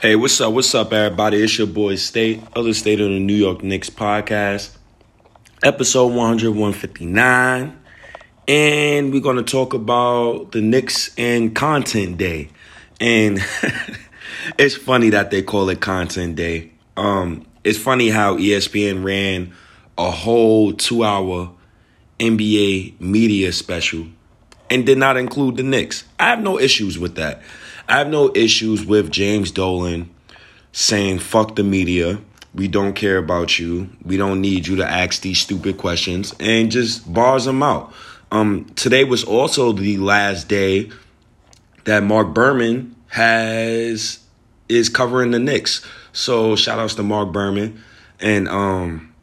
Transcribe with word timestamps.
Hey, 0.00 0.14
what's 0.14 0.40
up? 0.40 0.52
What's 0.52 0.76
up, 0.76 0.92
everybody? 0.92 1.42
It's 1.42 1.58
your 1.58 1.66
boy 1.66 1.96
State, 1.96 2.40
other 2.54 2.72
state 2.72 3.00
of 3.00 3.08
the 3.08 3.18
New 3.18 3.34
York 3.34 3.64
Knicks 3.64 3.90
podcast, 3.90 4.76
episode 5.64 6.14
100, 6.14 6.50
159. 6.50 7.76
And 8.46 9.12
we're 9.12 9.20
going 9.20 9.38
to 9.38 9.42
talk 9.42 9.74
about 9.74 10.52
the 10.52 10.60
Knicks 10.60 11.12
and 11.18 11.52
Content 11.52 12.16
Day. 12.16 12.48
And 13.00 13.40
it's 14.56 14.76
funny 14.76 15.10
that 15.10 15.32
they 15.32 15.42
call 15.42 15.68
it 15.68 15.80
Content 15.80 16.36
Day. 16.36 16.70
Um, 16.96 17.44
it's 17.64 17.76
funny 17.76 18.08
how 18.08 18.36
ESPN 18.36 19.02
ran 19.02 19.52
a 19.98 20.12
whole 20.12 20.74
two 20.74 21.02
hour 21.02 21.50
NBA 22.20 23.00
media 23.00 23.50
special 23.50 24.06
and 24.70 24.86
did 24.86 24.98
not 24.98 25.16
include 25.16 25.56
the 25.56 25.64
Knicks. 25.64 26.04
I 26.20 26.28
have 26.28 26.40
no 26.40 26.56
issues 26.56 27.00
with 27.00 27.16
that. 27.16 27.42
I 27.88 27.98
have 27.98 28.10
no 28.10 28.30
issues 28.34 28.84
with 28.84 29.10
James 29.10 29.50
Dolan 29.50 30.10
saying, 30.72 31.20
fuck 31.20 31.56
the 31.56 31.64
media. 31.64 32.20
We 32.54 32.68
don't 32.68 32.92
care 32.92 33.16
about 33.16 33.58
you. 33.58 33.88
We 34.04 34.18
don't 34.18 34.40
need 34.42 34.66
you 34.66 34.76
to 34.76 34.86
ask 34.86 35.22
these 35.22 35.40
stupid 35.40 35.78
questions 35.78 36.34
and 36.38 36.70
just 36.70 37.10
bars 37.12 37.46
them 37.46 37.62
out. 37.62 37.92
Um, 38.30 38.66
today 38.76 39.04
was 39.04 39.24
also 39.24 39.72
the 39.72 39.96
last 39.96 40.48
day 40.48 40.90
that 41.84 42.02
Mark 42.02 42.34
Berman 42.34 42.94
has 43.08 44.18
is 44.68 44.90
covering 44.90 45.30
the 45.30 45.38
Knicks. 45.38 45.82
So 46.12 46.56
shout 46.56 46.78
outs 46.78 46.94
to 46.96 47.02
Mark 47.02 47.32
Berman. 47.32 47.82
And 48.20 48.48
um, 48.48 49.14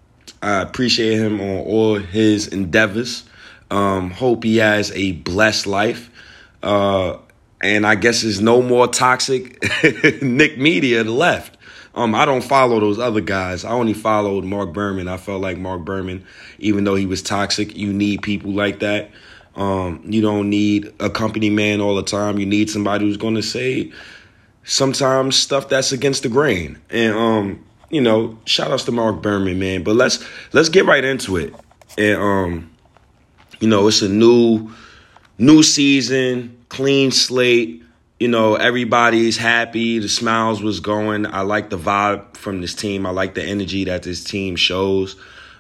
I 0.42 0.62
appreciate 0.62 1.20
him 1.20 1.40
on 1.40 1.58
all 1.60 1.96
his 2.00 2.48
endeavors. 2.48 3.26
Um, 3.70 4.10
hope 4.10 4.44
he 4.44 4.58
has 4.58 4.92
a 4.94 5.12
blessed 5.12 5.68
life. 5.68 6.10
Uh, 6.64 7.18
and 7.62 7.86
I 7.86 7.96
guess 7.96 8.22
there's 8.22 8.42
no 8.42 8.62
more 8.62 8.88
toxic 8.88 9.64
Knick 10.22 10.58
media 10.58 11.04
left. 11.04 11.58
Um, 11.96 12.14
I 12.14 12.26
don't 12.26 12.44
follow 12.44 12.80
those 12.80 13.00
other 13.00 13.22
guys. 13.22 13.64
I 13.64 13.72
only 13.72 13.94
followed 13.94 14.44
Mark 14.44 14.74
Berman. 14.74 15.08
I 15.08 15.16
felt 15.16 15.42
like 15.42 15.58
Mark 15.58 15.86
Berman, 15.86 16.26
even 16.60 16.84
though 16.84 16.96
he 16.96 17.06
was 17.06 17.22
toxic, 17.22 17.76
you 17.76 17.94
need 17.94 18.22
people 18.22 18.52
like 18.52 18.80
that. 18.82 19.12
Um, 19.56 20.02
you 20.04 20.22
don't 20.22 20.50
need 20.50 20.94
a 21.00 21.10
company 21.10 21.50
man 21.50 21.80
all 21.80 21.96
the 21.96 22.04
time. 22.04 22.38
You 22.38 22.46
need 22.46 22.70
somebody 22.70 23.06
who's 23.06 23.16
going 23.16 23.36
to 23.36 23.42
say 23.42 23.94
sometimes 24.66 25.38
stuff 25.38 25.70
that's 25.70 25.94
against 25.94 26.24
the 26.24 26.30
grain. 26.30 26.78
And 26.90 27.14
um, 27.14 27.66
you 27.90 28.02
know, 28.02 28.38
shout 28.44 28.72
outs 28.72 28.84
to 28.86 28.92
Mark 28.92 29.22
Berman, 29.22 29.58
man. 29.58 29.84
But 29.84 29.96
let's 29.96 30.26
let's 30.52 30.68
get 30.68 30.86
right 30.86 31.04
into 31.04 31.38
it. 31.38 31.56
And 31.98 32.22
um, 32.22 32.72
you 33.62 33.70
know, 33.70 33.88
it's 33.88 34.02
a 34.02 34.10
new 34.10 34.70
new 35.38 35.64
season 35.64 36.55
clean 36.76 37.12
slate. 37.12 37.84
You 38.20 38.28
know, 38.28 38.56
everybody's 38.56 39.38
happy. 39.38 40.00
The 40.00 40.10
smiles 40.10 40.62
was 40.62 40.80
going. 40.80 41.26
I 41.26 41.42
like 41.42 41.70
the 41.70 41.78
vibe 41.78 42.36
from 42.36 42.62
this 42.62 42.74
team. 42.74 43.06
I 43.06 43.12
like 43.12 43.34
the 43.34 43.44
energy 43.44 43.86
that 43.86 44.04
this 44.04 44.24
team 44.24 44.56
shows. 44.56 45.16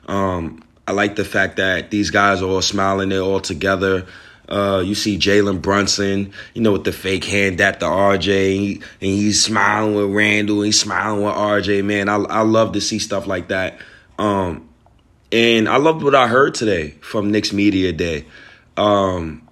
Um, 0.07 0.63
I 0.87 0.91
like 0.91 1.15
the 1.15 1.25
fact 1.25 1.57
that 1.57 1.89
these 1.89 2.11
guys 2.11 2.41
are 2.41 2.49
all 2.49 2.61
smiling. 2.61 3.09
They're 3.09 3.21
all 3.21 3.39
together. 3.39 4.05
Uh, 4.47 4.83
you 4.85 4.93
see 4.93 5.17
Jalen 5.17 5.61
Brunson, 5.61 6.31
you 6.53 6.61
know, 6.61 6.73
with 6.73 6.83
the 6.83 6.91
fake 6.91 7.23
hand 7.23 7.59
at 7.61 7.79
the 7.79 7.87
RJ, 7.87 8.75
and 8.75 8.81
he's 8.99 9.43
smiling 9.43 9.95
with 9.95 10.11
Randle, 10.11 10.61
he's 10.61 10.79
smiling 10.79 11.23
with 11.23 11.33
RJ. 11.33 11.83
Man, 11.83 12.09
I 12.09 12.17
I 12.17 12.41
love 12.41 12.73
to 12.73 12.81
see 12.81 12.99
stuff 12.99 13.25
like 13.25 13.47
that. 13.47 13.79
Um, 14.19 14.69
and 15.31 15.67
I 15.67 15.77
loved 15.77 16.03
what 16.03 16.13
I 16.13 16.27
heard 16.27 16.53
today 16.53 16.91
from 17.01 17.31
Knicks 17.31 17.51
Media 17.51 17.91
Day. 17.91 18.25
Um, 18.77 19.44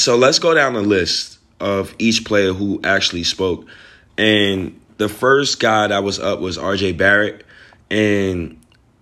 so 0.00 0.16
let's 0.16 0.38
go 0.38 0.54
down 0.54 0.74
the 0.74 0.82
list 0.82 1.38
of 1.60 1.94
each 1.98 2.24
player 2.24 2.52
who 2.52 2.80
actually 2.82 3.24
spoke. 3.24 3.66
And 4.16 4.80
the 4.96 5.08
first 5.08 5.60
guy 5.60 5.86
that 5.86 6.02
was 6.02 6.18
up 6.18 6.40
was 6.40 6.58
RJ 6.58 6.96
Barrett. 6.96 7.44
And, 7.90 8.58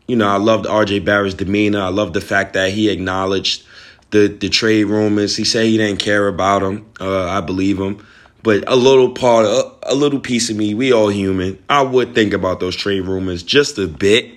you 0.07 0.17
know, 0.17 0.29
I 0.29 0.37
loved 0.37 0.67
RJ 0.67 1.05
Barrett's 1.05 1.35
demeanor. 1.35 1.81
I 1.81 1.89
love 1.89 2.13
the 2.13 2.21
fact 2.21 2.55
that 2.55 2.71
he 2.73 2.89
acknowledged 2.89 3.65
the, 4.11 4.29
the 4.29 4.49
trade 4.49 4.85
rumors. 4.85 5.37
He 5.37 5.45
said 5.45 5.67
he 5.67 5.77
didn't 5.77 6.01
care 6.01 6.29
about 6.29 6.61
them. 6.61 6.87
Uh, 7.01 7.27
I 7.27 7.41
believe 7.41 7.79
him. 7.79 8.05
But 8.43 8.65
a 8.69 8.77
little 8.77 9.11
part, 9.11 9.47
a, 9.47 9.93
a 9.93 9.95
little 9.95 10.21
piece 10.21 10.49
of 10.51 10.57
me, 10.57 10.73
we 10.75 10.93
all 10.93 11.09
human. 11.09 11.63
I 11.69 11.83
would 11.83 12.15
think 12.15 12.33
about 12.33 12.61
those 12.61 12.77
trade 12.77 13.01
rumors 13.01 13.43
just 13.43 13.79
a 13.79 13.89
bit, 13.89 14.31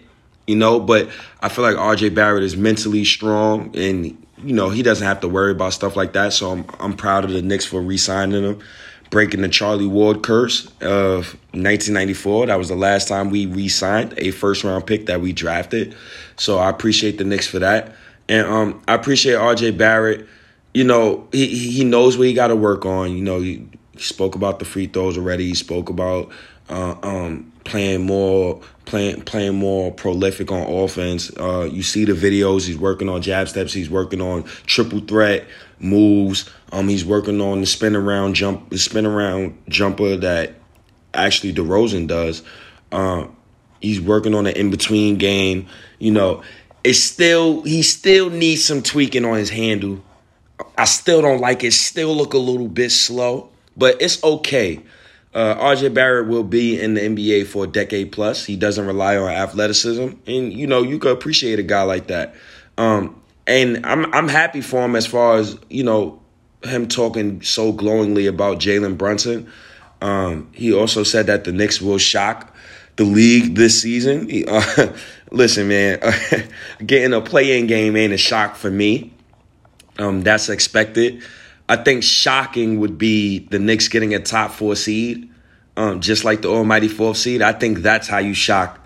you 0.48 0.56
know. 0.56 0.80
But 0.80 1.10
I 1.42 1.50
feel 1.50 1.64
like 1.64 1.76
RJ 1.76 2.16
Barrett 2.16 2.44
is 2.44 2.58
mentally 2.58 3.06
strong 3.06 3.76
and 3.78 4.21
you 4.44 4.54
know, 4.54 4.70
he 4.70 4.84
doesn't 4.84 5.06
have 5.06 5.22
to 5.22 5.28
worry 5.28 5.52
about 5.52 5.74
stuff 5.74 5.96
like 5.96 6.14
that. 6.14 6.34
So 6.34 6.52
I'm 6.52 6.66
I'm 6.80 6.94
proud 6.94 7.26
of 7.26 7.32
the 7.32 7.42
Knicks 7.42 7.66
for 7.66 7.82
re-signing 7.82 8.44
him, 8.44 8.60
breaking 9.10 9.42
the 9.42 9.50
Charlie 9.50 9.88
Ward 9.88 10.24
curse 10.24 10.68
of 10.82 11.34
1994. 11.54 12.48
That 12.48 12.58
was 12.58 12.70
the 12.70 12.76
last 12.76 13.08
time 13.08 13.30
we 13.30 13.46
re-signed 13.46 14.14
a 14.18 14.32
first 14.32 14.64
round 14.64 14.86
pick 14.88 15.06
that 15.08 15.22
we 15.22 15.34
drafted. 15.34 15.96
So 16.38 16.58
I 16.58 16.70
appreciate 16.70 17.18
the 17.18 17.24
Knicks 17.24 17.48
for 17.48 17.60
that, 17.60 17.96
and 18.28 18.48
um, 18.48 18.82
I 18.88 18.96
appreciate 18.96 19.36
R.J. 19.36 19.72
Barrett. 19.72 20.28
You 20.74 20.86
know, 20.86 21.28
he 21.32 21.48
he 21.48 21.84
knows 21.84 22.18
what 22.18 22.28
he 22.28 22.34
got 22.34 22.48
to 22.48 22.56
work 22.56 22.86
on. 22.86 23.16
You 23.16 23.24
know, 23.24 23.42
he, 23.42 23.68
he 23.94 24.02
spoke 24.02 24.36
about 24.36 24.60
the 24.60 24.66
free 24.66 24.88
throws 24.88 25.18
already. 25.18 25.46
He 25.48 25.56
spoke 25.56 25.90
about 25.90 26.32
uh, 26.70 26.96
um, 27.04 27.52
playing 27.66 28.06
more 28.06 28.62
playing 28.92 29.22
playing 29.22 29.56
more 29.56 29.90
prolific 29.90 30.52
on 30.52 30.62
offense. 30.62 31.32
Uh, 31.40 31.68
you 31.72 31.82
see 31.82 32.04
the 32.04 32.12
videos. 32.12 32.68
He's 32.68 32.78
working 32.78 33.08
on 33.08 33.22
jab 33.22 33.48
steps. 33.48 33.72
He's 33.74 33.90
working 33.90 34.22
on 34.22 34.44
triple 34.66 35.00
threat 35.00 35.48
moves. 35.80 36.50
Um, 36.74 36.90
he's 36.90 37.06
working 37.06 37.40
on 37.40 37.62
the 37.62 37.66
spin 37.66 37.96
around 37.96 38.36
jump, 38.36 38.70
the 38.70 38.78
spin 38.78 39.06
around 39.06 39.58
jumper 39.70 40.18
that 40.18 40.56
actually 41.14 41.54
DeRozan 41.54 42.08
does. 42.08 42.44
Uh, 42.92 43.28
he's 43.80 44.02
working 44.02 44.36
on 44.36 44.44
the 44.44 44.60
in 44.60 44.70
between 44.70 45.18
game. 45.18 45.68
You 45.98 46.12
know, 46.12 46.44
it's 46.84 47.00
still 47.00 47.62
he 47.64 47.84
still 47.84 48.30
needs 48.30 48.66
some 48.66 48.84
tweaking 48.84 49.24
on 49.24 49.38
his 49.38 49.50
handle. 49.50 50.04
I 50.78 50.84
still 50.84 51.22
don't 51.22 51.40
like 51.40 51.64
it. 51.64 51.72
Still 51.72 52.14
look 52.14 52.34
a 52.34 52.38
little 52.38 52.68
bit 52.68 52.92
slow, 52.92 53.52
but 53.78 54.02
it's 54.02 54.22
okay. 54.22 54.82
Uh, 55.34 55.56
RJ 55.56 55.94
Barrett 55.94 56.28
will 56.28 56.44
be 56.44 56.80
in 56.80 56.96
the 56.96 57.02
NBA 57.02 57.48
for 57.48 57.64
a 57.64 57.68
decade 57.68 58.12
plus. 58.12 58.46
He 58.46 58.58
doesn't 58.58 58.86
rely 58.86 59.16
on 59.16 59.30
athleticism, 59.30 60.10
and 60.28 60.54
you 60.54 60.68
know 60.68 60.84
you 60.84 61.00
could 61.00 61.14
appreciate 61.14 61.58
a 61.58 61.64
guy 61.64 61.84
like 61.84 62.08
that. 62.08 62.36
Um, 62.78 63.22
and 63.48 63.86
I'm 63.86 64.14
I'm 64.14 64.28
happy 64.28 64.62
for 64.62 64.84
him 64.84 64.96
as 64.96 65.08
far 65.08 65.38
as 65.38 65.58
you 65.70 65.84
know 65.84 66.22
him 66.64 66.88
talking 66.88 67.42
so 67.42 67.72
glowingly 67.72 68.28
about 68.28 68.60
Jalen 68.60 68.98
Brunson. 68.98 69.52
Um, 70.02 70.50
he 70.54 70.74
also 70.74 71.04
said 71.04 71.28
that 71.28 71.44
the 71.44 71.52
Knicks 71.52 71.82
will 71.82 71.98
shock 71.98 72.54
the 72.96 73.04
league 73.04 73.56
this 73.56 73.82
season. 73.82 74.30
Uh, 74.48 74.94
listen, 75.32 75.68
man, 75.70 76.00
getting 76.86 77.14
a 77.14 77.22
play-in 77.22 77.68
game 77.68 77.96
ain't 77.96 78.12
a 78.12 78.18
shock 78.18 78.56
for 78.56 78.70
me. 78.70 79.14
Um, 79.98 80.22
that's 80.22 80.50
expected. 80.50 81.24
I 81.72 81.78
think 81.78 82.04
shocking 82.04 82.82
would 82.82 82.98
be 82.98 83.48
the 83.50 83.58
Knicks 83.58 83.88
getting 83.88 84.14
a 84.14 84.20
top 84.20 84.52
four 84.52 84.76
seed, 84.76 85.30
um, 85.78 86.02
just 86.02 86.26
like 86.26 86.42
the 86.42 86.50
almighty 86.50 86.90
fourth 86.90 87.16
seed. 87.16 87.42
I 87.42 87.54
think 87.54 87.78
that's 87.78 88.10
how 88.10 88.18
you 88.18 88.34
shock 88.34 88.86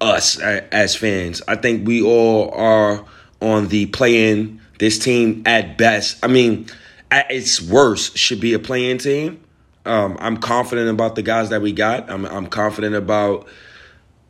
us 0.00 0.38
as 0.40 0.96
fans. 0.96 1.42
I 1.46 1.56
think 1.56 1.86
we 1.86 2.00
all 2.00 2.50
are 2.52 3.04
on 3.42 3.68
the 3.68 3.84
play-in. 3.84 4.58
This 4.78 4.98
team, 4.98 5.42
at 5.44 5.76
best, 5.76 6.24
I 6.24 6.28
mean, 6.28 6.66
at 7.10 7.30
its 7.30 7.60
worst, 7.60 8.16
should 8.16 8.40
be 8.40 8.54
a 8.54 8.58
play-in 8.58 8.96
team. 8.96 9.44
Um, 9.84 10.16
I'm 10.18 10.38
confident 10.38 10.88
about 10.88 11.16
the 11.16 11.22
guys 11.22 11.50
that 11.50 11.60
we 11.60 11.72
got. 11.72 12.08
I'm, 12.08 12.24
I'm 12.24 12.46
confident 12.46 12.94
about 12.94 13.46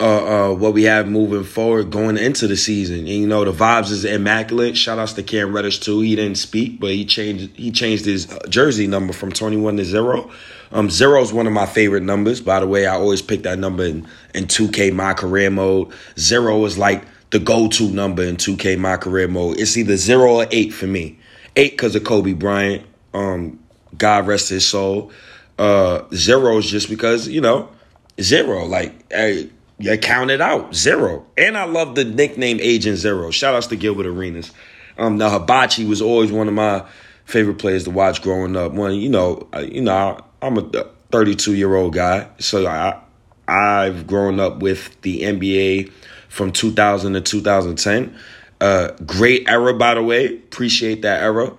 uh, 0.00 0.50
uh, 0.50 0.54
what 0.54 0.74
we 0.74 0.84
have 0.84 1.06
moving 1.06 1.44
forward 1.44 1.90
going 1.90 2.18
into 2.18 2.46
the 2.46 2.56
season. 2.56 3.00
And 3.00 3.08
you 3.08 3.26
know 3.26 3.44
the 3.44 3.52
vibes 3.52 3.90
is 3.90 4.04
immaculate. 4.04 4.76
Shout 4.76 4.98
outs 4.98 5.12
to 5.14 5.22
Cam 5.22 5.54
Reddish 5.54 5.80
too. 5.80 6.00
He 6.00 6.16
didn't 6.16 6.38
speak, 6.38 6.80
but 6.80 6.90
he 6.90 7.04
changed 7.04 7.54
he 7.56 7.70
changed 7.70 8.04
his 8.04 8.30
uh, 8.30 8.38
jersey 8.48 8.86
number 8.86 9.12
from 9.12 9.30
twenty 9.32 9.56
one 9.56 9.76
to 9.76 9.84
zero. 9.84 10.30
Um, 10.72 10.90
zero 10.90 11.22
is 11.22 11.32
one 11.32 11.46
of 11.46 11.52
my 11.52 11.66
favorite 11.66 12.02
numbers. 12.02 12.40
By 12.40 12.58
the 12.60 12.66
way, 12.66 12.86
I 12.86 12.94
always 12.94 13.22
pick 13.22 13.44
that 13.44 13.58
number 13.58 13.84
in 13.84 14.08
in 14.34 14.48
two 14.48 14.68
K 14.68 14.90
my 14.90 15.14
career 15.14 15.50
mode. 15.50 15.92
Zero 16.18 16.64
is 16.64 16.76
like 16.76 17.04
the 17.30 17.38
go 17.38 17.68
to 17.68 17.90
number 17.90 18.24
in 18.24 18.36
two 18.36 18.56
K 18.56 18.76
my 18.76 18.96
career 18.96 19.28
mode. 19.28 19.60
It's 19.60 19.76
either 19.76 19.96
zero 19.96 20.36
or 20.36 20.46
eight 20.50 20.74
for 20.74 20.86
me. 20.86 21.18
Eight 21.56 21.72
because 21.72 21.94
of 21.94 22.02
Kobe 22.02 22.32
Bryant. 22.32 22.84
Um, 23.12 23.60
God 23.96 24.26
rest 24.26 24.48
his 24.48 24.66
soul. 24.66 25.12
Uh, 25.56 26.02
zero 26.12 26.58
is 26.58 26.68
just 26.68 26.88
because 26.88 27.28
you 27.28 27.40
know 27.40 27.70
zero. 28.20 28.64
Like. 28.64 29.12
Hey, 29.12 29.50
you 29.78 29.96
count 29.98 30.30
it 30.30 30.40
out 30.40 30.74
zero. 30.74 31.26
And 31.36 31.56
I 31.56 31.64
love 31.64 31.94
the 31.94 32.04
nickname 32.04 32.58
Agent 32.60 32.98
Zero. 32.98 33.30
Shout 33.30 33.54
outs 33.54 33.66
to 33.68 33.76
Gilbert 33.76 34.06
Arenas. 34.06 34.52
Um, 34.96 35.18
now 35.18 35.30
Hibachi 35.30 35.84
was 35.84 36.00
always 36.00 36.30
one 36.30 36.48
of 36.48 36.54
my 36.54 36.84
favorite 37.24 37.58
players 37.58 37.84
to 37.84 37.90
watch 37.90 38.22
growing 38.22 38.56
up. 38.56 38.72
When 38.72 38.94
you 38.94 39.08
know, 39.08 39.48
you 39.60 39.80
know, 39.80 40.18
I'm 40.40 40.58
a 40.58 40.84
32 41.10 41.54
year 41.54 41.74
old 41.74 41.94
guy, 41.94 42.28
so 42.38 42.66
I 42.66 43.00
I've 43.48 44.06
grown 44.06 44.40
up 44.40 44.60
with 44.60 45.00
the 45.02 45.22
NBA 45.22 45.92
from 46.28 46.52
2000 46.52 47.14
to 47.14 47.20
2010. 47.20 48.16
Uh, 48.60 48.90
great 49.04 49.48
era, 49.48 49.74
by 49.74 49.94
the 49.94 50.02
way. 50.02 50.26
Appreciate 50.26 51.02
that 51.02 51.22
era. 51.22 51.52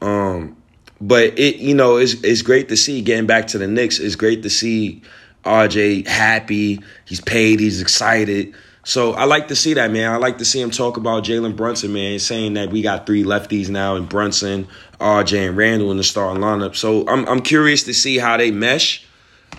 Um, 0.00 0.56
but 1.00 1.38
it, 1.38 1.56
you 1.56 1.74
know, 1.74 1.96
it's 1.96 2.14
it's 2.22 2.42
great 2.42 2.68
to 2.68 2.76
see 2.76 3.02
getting 3.02 3.26
back 3.26 3.48
to 3.48 3.58
the 3.58 3.66
Knicks. 3.66 3.98
It's 3.98 4.14
great 4.14 4.42
to 4.44 4.50
see 4.50 5.02
RJ 5.44 6.06
happy. 6.06 6.80
He's 7.04 7.20
paid. 7.20 7.60
He's 7.60 7.80
excited. 7.80 8.54
So 8.84 9.12
I 9.12 9.24
like 9.24 9.48
to 9.48 9.56
see 9.56 9.74
that, 9.74 9.92
man. 9.92 10.10
I 10.10 10.16
like 10.16 10.38
to 10.38 10.44
see 10.44 10.60
him 10.60 10.70
talk 10.70 10.96
about 10.96 11.24
Jalen 11.24 11.54
Brunson, 11.54 11.92
man, 11.92 12.18
saying 12.18 12.54
that 12.54 12.70
we 12.70 12.82
got 12.82 13.06
three 13.06 13.22
lefties 13.22 13.68
now 13.68 13.94
and 13.94 14.08
Brunson, 14.08 14.66
RJ, 14.98 15.48
and 15.48 15.56
Randle 15.56 15.92
in 15.92 15.98
the 15.98 16.04
starting 16.04 16.42
lineup. 16.42 16.74
So 16.74 17.06
I'm 17.08 17.26
I'm 17.28 17.42
curious 17.42 17.84
to 17.84 17.94
see 17.94 18.18
how 18.18 18.36
they 18.36 18.50
mesh. 18.50 19.06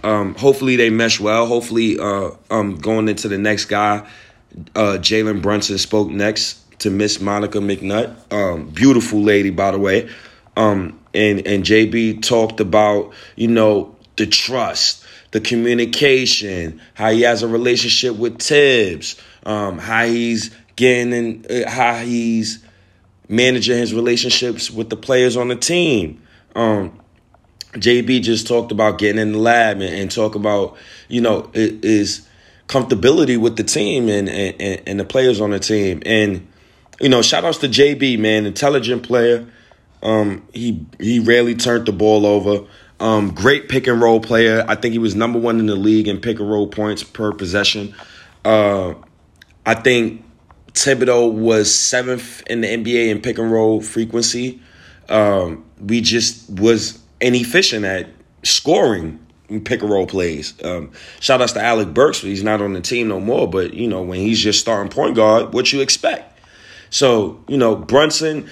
Um, 0.03 0.35
hopefully 0.35 0.75
they 0.75 0.89
mesh 0.89 1.19
well. 1.19 1.45
Hopefully, 1.45 1.97
uh, 1.99 2.31
um, 2.49 2.75
going 2.75 3.07
into 3.07 3.29
the 3.29 3.37
next 3.37 3.65
guy, 3.65 4.05
uh, 4.75 4.97
Jalen 4.99 5.41
Brunson 5.41 5.77
spoke 5.77 6.09
next 6.09 6.59
to 6.79 6.89
Miss 6.89 7.21
Monica 7.21 7.59
McNutt, 7.59 8.33
um, 8.33 8.69
beautiful 8.69 9.21
lady 9.21 9.51
by 9.51 9.71
the 9.71 9.79
way. 9.79 10.09
Um, 10.57 10.99
and 11.13 11.47
and 11.47 11.63
JB 11.63 12.23
talked 12.23 12.59
about 12.59 13.13
you 13.37 13.47
know 13.47 13.95
the 14.17 14.27
trust, 14.27 15.02
the 15.33 15.41
communication, 15.41 16.79
how 16.93 17.09
he 17.09 17.23
has 17.23 17.41
a 17.41 17.47
relationship 17.47 18.15
with 18.15 18.39
Thibs, 18.39 19.19
um, 19.47 19.79
how 19.79 20.05
he's 20.05 20.55
getting 20.75 21.11
in, 21.11 21.45
uh, 21.49 21.69
how 21.69 21.95
he's 21.95 22.63
managing 23.27 23.79
his 23.79 23.95
relationships 23.95 24.69
with 24.69 24.91
the 24.91 24.95
players 24.95 25.35
on 25.35 25.47
the 25.47 25.55
team. 25.55 26.21
Um, 26.55 26.99
JB 27.71 28.21
just 28.21 28.45
talked 28.45 28.71
about 28.71 28.99
getting 28.99 29.19
in 29.19 29.31
the 29.31 29.39
lab 29.39 29.81
and, 29.81 29.95
and 29.95 30.11
talk 30.11 30.35
about 30.35 30.77
you 31.07 31.19
know 31.19 31.49
is 31.55 32.27
comfortability 32.67 33.35
with 33.35 33.57
the 33.57 33.63
team 33.63 34.09
and, 34.09 34.29
and 34.29 34.87
and 34.87 34.99
the 34.99 35.05
players 35.05 35.41
on 35.41 35.49
the 35.49 35.59
team. 35.59 36.03
And 36.05 36.47
you 37.01 37.09
know 37.09 37.23
shout 37.23 37.43
outs 37.43 37.57
to 37.59 37.67
JB 37.67 38.19
man 38.19 38.45
intelligent 38.45 39.01
player. 39.01 39.47
Um, 40.03 40.47
he 40.53 40.85
he 40.99 41.17
rarely 41.17 41.55
turned 41.55 41.87
the 41.87 41.91
ball 41.91 42.27
over 42.27 42.67
um, 43.03 43.33
great 43.33 43.69
pick 43.69 43.87
and 43.87 44.01
roll 44.01 44.19
player 44.19 44.65
I 44.67 44.75
think 44.75 44.93
he 44.93 44.99
was 44.99 45.15
number 45.15 45.39
one 45.39 45.59
in 45.59 45.65
the 45.67 45.75
league 45.75 46.07
in 46.07 46.19
pick 46.19 46.39
and 46.39 46.49
roll 46.49 46.67
points 46.67 47.03
per 47.03 47.31
possession 47.31 47.93
uh, 48.45 48.93
I 49.65 49.75
think 49.75 50.25
Thibodeau 50.73 51.31
was 51.31 51.73
seventh 51.73 52.41
in 52.47 52.61
the 52.61 52.67
NBA 52.67 53.09
in 53.09 53.21
pick 53.21 53.37
and 53.37 53.51
roll 53.51 53.81
frequency 53.81 54.61
um, 55.09 55.65
we 55.79 56.01
just 56.01 56.49
was 56.49 56.99
inefficient 57.19 57.85
at 57.85 58.09
scoring 58.43 59.19
pick 59.61 59.81
and 59.81 59.91
roll 59.91 60.07
plays. 60.07 60.53
Um, 60.63 60.91
shout 61.19 61.41
outs 61.41 61.53
to 61.53 61.61
Alec 61.61 61.93
Burks, 61.93 62.21
he's 62.21 62.43
not 62.43 62.61
on 62.61 62.73
the 62.73 62.81
team 62.81 63.07
no 63.07 63.19
more. 63.19 63.49
But 63.49 63.73
you 63.73 63.87
know, 63.87 64.01
when 64.01 64.19
he's 64.19 64.39
just 64.39 64.59
starting 64.59 64.91
point 64.91 65.15
guard, 65.15 65.53
what 65.53 65.71
you 65.71 65.81
expect? 65.81 66.39
So 66.89 67.43
you 67.47 67.57
know, 67.57 67.75
Brunson, 67.75 68.49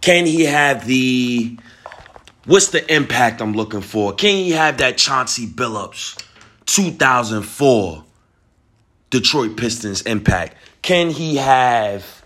can 0.00 0.26
he 0.26 0.44
have 0.44 0.86
the? 0.86 1.58
What's 2.46 2.68
the 2.68 2.94
impact 2.94 3.40
I'm 3.40 3.54
looking 3.54 3.80
for? 3.80 4.12
Can 4.12 4.34
he 4.34 4.50
have 4.50 4.78
that 4.78 4.98
Chauncey 4.98 5.46
Billups, 5.46 6.22
2004 6.66 8.04
Detroit 9.08 9.56
Pistons 9.56 10.02
impact? 10.02 10.56
Can 10.82 11.08
he 11.08 11.36
have 11.36 12.22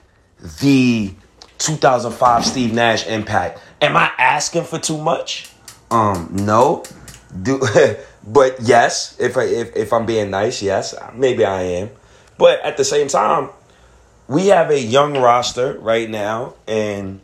the 0.61 1.15
2005 1.59 2.45
Steve 2.45 2.73
Nash 2.73 3.07
impact? 3.07 3.61
Am 3.81 3.97
I 3.97 4.11
asking 4.19 4.65
for 4.65 4.81
too 4.81 4.99
much? 4.99 5.51
Um, 5.91 6.29
no. 6.33 6.83
Do 7.41 7.61
but 8.27 8.57
yes, 8.61 9.17
if 9.21 9.37
I 9.37 9.45
if, 9.45 9.77
if 9.77 9.93
I'm 9.93 10.05
being 10.05 10.31
nice, 10.31 10.63
yes, 10.63 10.95
maybe 11.15 11.45
I 11.45 11.63
am. 11.63 11.91
But 12.39 12.61
at 12.63 12.77
the 12.77 12.85
same 12.85 13.07
time, 13.07 13.51
we 14.27 14.49
have 14.49 14.71
a 14.71 14.81
young 14.81 15.17
roster 15.19 15.79
right 15.79 16.11
now, 16.11 16.55
and 16.67 17.21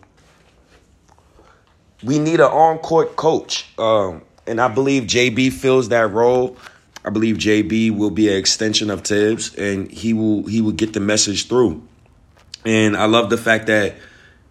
we 2.05 2.19
need 2.19 2.41
an 2.41 2.47
on 2.47 2.79
court 2.79 3.17
coach. 3.17 3.67
Um, 3.79 4.23
and 4.47 4.61
I 4.61 4.69
believe 4.69 5.05
JB 5.05 5.53
fills 5.53 5.89
that 5.89 6.11
role. 6.12 6.56
I 7.05 7.11
believe 7.11 7.37
JB 7.37 7.97
will 7.97 8.11
be 8.11 8.29
an 8.29 8.37
extension 8.37 8.91
of 8.91 9.03
Thibs, 9.03 9.55
and 9.55 9.91
he 9.91 10.12
will 10.12 10.47
he 10.47 10.61
will 10.61 10.73
get 10.73 10.93
the 10.93 11.01
message 11.01 11.49
through. 11.49 11.87
And 12.65 12.97
I 12.97 13.05
love 13.06 13.29
the 13.31 13.37
fact 13.37 13.67
that 13.67 13.97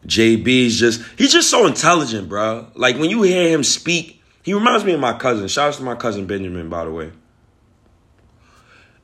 JB 0.06 0.48
is 0.48 0.80
just 0.80 1.02
he's 1.18 1.32
just 1.32 1.50
so 1.50 1.66
intelligent, 1.66 2.30
bro. 2.30 2.68
Like 2.76 2.98
when 2.98 3.10
you 3.10 3.24
hear 3.24 3.50
him 3.50 3.64
speak 3.64 4.20
he 4.44 4.54
reminds 4.54 4.84
me 4.84 4.92
of 4.92 5.00
my 5.00 5.14
cousin. 5.14 5.48
Shout 5.48 5.70
out 5.70 5.74
to 5.76 5.84
my 5.84 5.96
cousin 5.96 6.28
Benjamin, 6.28 6.70
by 6.70 6.84
the 6.84 6.92
way. 6.92 7.12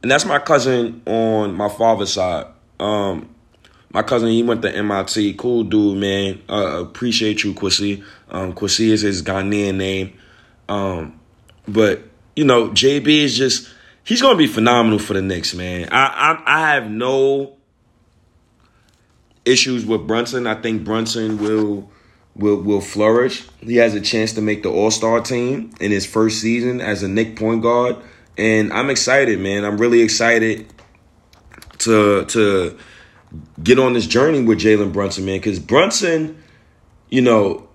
And 0.01 0.11
that's 0.11 0.25
my 0.25 0.37
cousin 0.37 1.01
on 1.05 1.55
my 1.55 1.69
father's 1.69 2.13
side. 2.13 2.45
Um, 2.79 3.33
my 3.91 4.03
cousin, 4.03 4.29
he 4.29 4.43
went 4.43 4.61
to 4.61 4.75
MIT. 4.75 5.33
Cool 5.33 5.63
dude, 5.63 5.97
man. 5.97 6.41
Uh, 6.47 6.81
appreciate 6.81 7.43
you, 7.43 7.53
Kwesi. 7.53 8.03
Um, 8.29 8.53
Kwesi 8.53 8.89
is 8.89 9.01
his 9.01 9.23
Ghanaian 9.23 9.75
name. 9.75 10.13
Um, 10.67 11.19
but, 11.67 12.03
you 12.35 12.45
know, 12.45 12.69
JB 12.69 13.07
is 13.07 13.37
just, 13.37 13.69
he's 14.03 14.21
going 14.21 14.35
to 14.35 14.37
be 14.37 14.47
phenomenal 14.47 14.99
for 14.99 15.13
the 15.13 15.21
Knicks, 15.21 15.55
man. 15.55 15.89
I, 15.91 16.05
I, 16.05 16.43
I 16.45 16.71
have 16.73 16.89
no 16.89 17.57
issues 19.45 19.85
with 19.85 20.05
Brunson. 20.05 20.47
I 20.47 20.55
think 20.55 20.83
Brunson 20.83 21.37
will 21.39 21.89
will 22.35 22.57
will 22.57 22.81
flourish. 22.81 23.47
He 23.59 23.77
has 23.77 23.93
a 23.93 24.01
chance 24.01 24.33
to 24.33 24.41
make 24.41 24.63
the 24.63 24.69
All 24.69 24.91
Star 24.91 25.21
team 25.21 25.71
in 25.79 25.91
his 25.91 26.05
first 26.05 26.39
season 26.39 26.81
as 26.81 27.03
a 27.03 27.07
Knick 27.07 27.35
point 27.35 27.61
guard, 27.61 27.97
and 28.37 28.71
I'm 28.71 28.89
excited, 28.89 29.39
man. 29.39 29.65
I'm 29.65 29.77
really 29.77 30.01
excited 30.01 30.67
to 31.79 32.25
to 32.25 32.77
get 33.61 33.79
on 33.79 33.93
this 33.93 34.07
journey 34.07 34.41
with 34.41 34.59
Jalen 34.59 34.93
Brunson, 34.93 35.25
man. 35.25 35.37
Because 35.37 35.59
Brunson, 35.59 36.41
you 37.09 37.21
know, 37.21 37.67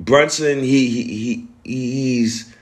Brunson, 0.00 0.60
he 0.60 0.88
he 0.88 1.48
he 1.64 1.90
he's. 1.92 2.52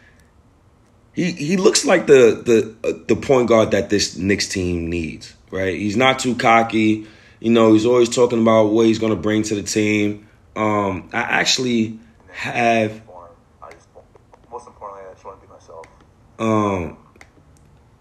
He, 1.12 1.30
he 1.30 1.56
looks 1.56 1.84
like 1.84 2.08
the 2.08 2.42
the 2.82 2.88
uh, 2.88 2.98
the 3.06 3.14
point 3.14 3.48
guard 3.48 3.70
that 3.70 3.88
this 3.88 4.16
Knicks 4.16 4.48
team 4.48 4.90
needs, 4.90 5.32
right? 5.52 5.76
He's 5.76 5.96
not 5.96 6.18
too 6.18 6.34
cocky. 6.34 7.06
You 7.38 7.50
know, 7.50 7.72
he's 7.72 7.86
always 7.86 8.08
talking 8.08 8.40
about 8.42 8.64
what 8.72 8.86
he's 8.86 8.98
going 8.98 9.14
to 9.14 9.20
bring 9.20 9.44
to 9.44 9.54
the 9.54 9.62
team. 9.62 10.26
Um, 10.56 11.08
I 11.12 11.20
actually 11.20 12.00
have. 12.32 13.00
Most 14.50 14.66
importantly, 14.66 15.04
I 15.08 15.12
just 15.12 15.24
want 15.24 15.40
to 15.40 15.46
be 15.46 15.52
myself. 15.52 15.86
Um, 16.40 16.96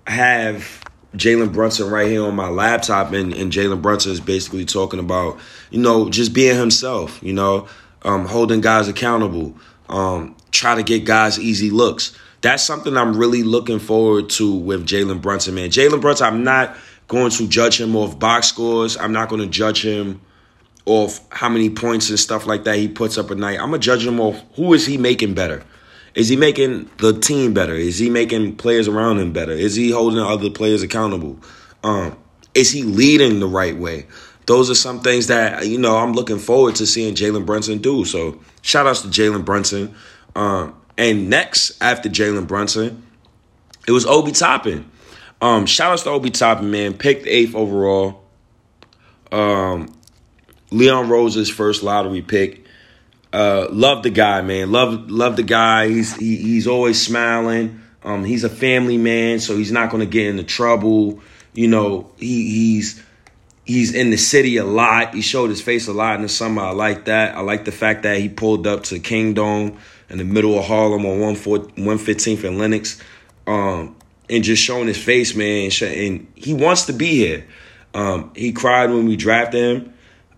have 0.08 0.83
Jalen 1.16 1.54
Brunson 1.54 1.90
right 1.90 2.08
here 2.08 2.24
on 2.24 2.36
my 2.36 2.50
laptop, 2.50 3.14
and, 3.14 3.34
and 3.34 3.52
Jalen 3.52 3.82
Brunson 3.82 4.12
is 4.12 4.20
basically 4.20 4.66
talking 4.66 5.00
about, 5.00 5.38
you 5.70 5.80
know, 5.80 6.10
just 6.10 6.34
being 6.34 6.58
himself, 6.58 7.22
you 7.22 7.34
know, 7.34 7.68
um, 8.04 8.26
holding 8.26 8.62
guys 8.62 8.88
accountable, 8.88 9.56
um, 9.90 10.36
try 10.52 10.76
to 10.76 10.84
get 10.84 11.06
guys 11.06 11.40
easy 11.40 11.70
looks. 11.70 12.18
That's 12.42 12.64
something 12.64 12.98
I'm 12.98 13.16
really 13.16 13.44
looking 13.44 13.80
forward 13.80 14.30
to 14.32 14.54
with 14.54 14.86
Jalen 14.86 15.22
Brunson, 15.22 15.56
man. 15.56 15.70
Jalen 15.70 16.02
Brunson, 16.02 16.28
I'm 16.28 16.44
not 16.44 16.76
going 17.08 17.32
to 17.32 17.48
judge 17.48 17.80
him 17.80 17.96
off 17.96 18.18
box 18.20 18.48
scores. 18.48 18.98
I'm 18.98 19.14
not 19.14 19.30
going 19.30 19.42
to 19.42 19.48
judge 19.48 19.86
him 19.86 20.20
off 20.86 21.22
how 21.32 21.50
many 21.50 21.70
points 21.70 22.10
and 22.10 22.20
stuff 22.20 22.46
like 22.46 22.66
that 22.66 22.76
he 22.76 22.88
puts 22.88 23.18
up 23.18 23.32
a 23.32 23.36
night. 23.36 23.60
I'm 23.60 23.68
gonna 23.68 23.80
judge 23.80 24.06
him 24.06 24.20
off 24.20 24.42
who 24.56 24.74
is 24.74 24.86
he 24.86 24.98
making 24.98 25.34
better. 25.34 25.64
Is 26.16 26.30
he 26.30 26.36
making 26.36 26.90
the 26.98 27.20
team 27.20 27.54
better? 27.54 27.74
Is 27.74 27.98
he 27.98 28.10
making 28.10 28.58
players 28.58 28.88
around 28.88 29.20
him 29.20 29.34
better? 29.34 29.52
Is 29.52 29.76
he 29.76 29.92
holding 29.92 30.20
other 30.20 30.50
players 30.50 30.84
accountable? 30.84 31.40
Um, 31.84 32.16
is 32.54 32.72
he 32.72 32.84
leading 32.84 33.40
the 33.40 33.48
right 33.48 33.76
way? 33.76 34.06
Those 34.46 34.70
are 34.70 34.76
some 34.76 35.00
things 35.00 35.28
that 35.28 35.66
you 35.68 35.78
know 35.78 35.98
I'm 35.98 36.14
looking 36.14 36.38
forward 36.38 36.76
to 36.76 36.86
seeing 36.86 37.16
Jalen 37.16 37.46
Brunson 37.46 37.80
do. 37.80 38.06
So 38.06 38.40
shout 38.62 38.86
outs 38.86 39.02
to 39.02 39.08
Jalen 39.08 39.46
Brunson. 39.46 39.96
Um, 40.36 40.76
and 40.98 41.30
next 41.30 41.82
after 41.82 42.10
Jalen 42.10 42.48
Brunson, 42.48 43.04
it 43.88 43.92
was 43.92 44.06
Obi 44.06 44.32
Toppin. 44.32 44.90
Um, 45.42 45.66
shout 45.66 45.94
outs 45.94 46.04
to 46.04 46.10
Obi 46.10 46.30
Toppin, 46.30 46.70
man. 46.72 46.94
Picked 46.94 47.26
eighth 47.26 47.56
overall. 47.56 48.24
Um, 49.32 49.94
Leon 50.72 51.10
Rose's 51.10 51.50
first 51.50 51.84
lottery 51.84 52.22
pick. 52.22 52.63
Uh, 53.34 53.68
love 53.72 54.04
the 54.04 54.12
guy, 54.12 54.42
man. 54.42 54.72
Love 54.72 55.10
love 55.10 55.36
the 55.36 55.44
guy. 55.44 55.90
He's 55.90 56.16
he, 56.16 56.38
he's 56.38 56.68
always 56.68 57.04
smiling. 57.04 57.82
Um, 58.04 58.24
he's 58.24 58.44
a 58.44 58.50
family 58.50 58.98
man, 58.98 59.40
so 59.40 59.58
he's 59.58 59.72
not 59.72 59.90
to 59.92 60.06
get 60.06 60.28
into 60.28 60.44
trouble. 60.44 61.20
You 61.54 61.68
know, 61.68 62.12
he 62.20 62.50
he's 62.52 63.04
he's 63.66 63.96
in 63.96 64.12
the 64.12 64.18
city 64.18 64.58
a 64.58 64.66
lot. 64.66 65.16
He 65.16 65.22
showed 65.22 65.50
his 65.50 65.62
face 65.62 65.88
a 65.88 65.94
lot 65.94 66.16
in 66.18 66.22
the 66.22 66.30
summer. 66.30 66.62
I 66.62 66.72
like 66.72 67.06
that. 67.06 67.36
I 67.36 67.42
like 67.42 67.66
the 67.66 67.72
fact 67.72 68.04
that 68.04 68.18
he 68.18 68.30
pulled 68.30 68.68
up 68.68 68.84
to 68.84 69.00
Kingdom 69.00 69.78
in 70.10 70.20
the 70.20 70.26
middle 70.26 70.60
of 70.60 70.66
Harlem 70.66 71.06
on 71.06 71.18
115th 71.18 72.44
and 72.44 72.60
Lenox, 72.60 73.02
um, 73.48 73.96
and 74.30 74.44
just 74.44 74.62
showing 74.62 74.88
his 74.88 75.04
face, 75.04 75.34
man. 75.34 75.72
And 75.82 76.28
he 76.36 76.54
wants 76.54 76.86
to 76.86 76.94
be 76.94 77.10
here. 77.16 77.48
Um, 77.96 78.32
he 78.36 78.52
cried 78.52 78.92
when 78.92 79.08
we 79.08 79.16
drafted 79.16 79.78
him. 79.78 79.93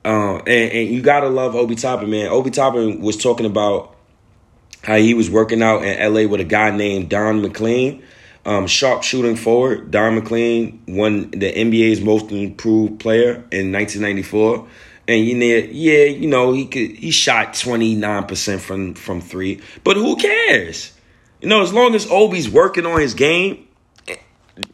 Um, 0.06 0.38
and, 0.46 0.72
and 0.72 0.90
you 0.90 1.02
gotta 1.02 1.30
love 1.30 1.56
Obi 1.56 1.76
Toppin, 1.76 2.12
man. 2.12 2.28
Obi 2.28 2.52
Toppin 2.52 3.02
was 3.02 3.18
talking 3.18 3.48
about 3.48 3.96
how 4.84 4.98
he 4.98 5.16
was 5.16 5.32
working 5.32 5.64
out 5.64 5.84
in 5.84 6.14
LA 6.14 6.28
with 6.30 6.40
a 6.40 6.46
guy 6.46 6.70
named 6.70 7.10
Don 7.10 7.42
MacLean, 7.42 8.04
um, 8.46 8.68
sharp 8.68 9.02
shooting 9.02 9.36
forward. 9.36 9.90
Don 9.90 10.14
MacLean 10.16 10.84
won 10.88 11.32
the 11.32 11.52
NBA's 11.52 12.02
most 12.02 12.32
improved 12.32 13.00
player 13.00 13.44
in 13.52 13.72
1994. 13.72 14.68
And 15.08 15.26
you 15.26 15.36
know, 15.36 15.46
yeah, 15.46 16.04
you 16.06 16.28
know, 16.28 16.52
he 16.54 16.68
could 16.68 16.92
he 16.92 17.10
shot 17.10 17.54
29% 17.54 18.60
from 18.60 18.94
from 18.94 19.22
three. 19.22 19.60
But 19.84 19.98
who 19.98 20.16
cares? 20.18 20.94
You 21.42 21.50
know, 21.50 21.64
as 21.64 21.74
long 21.74 21.96
as 21.96 22.10
Obi's 22.12 22.50
working 22.50 22.86
on 22.86 23.00
his 23.02 23.16
game, 23.16 23.68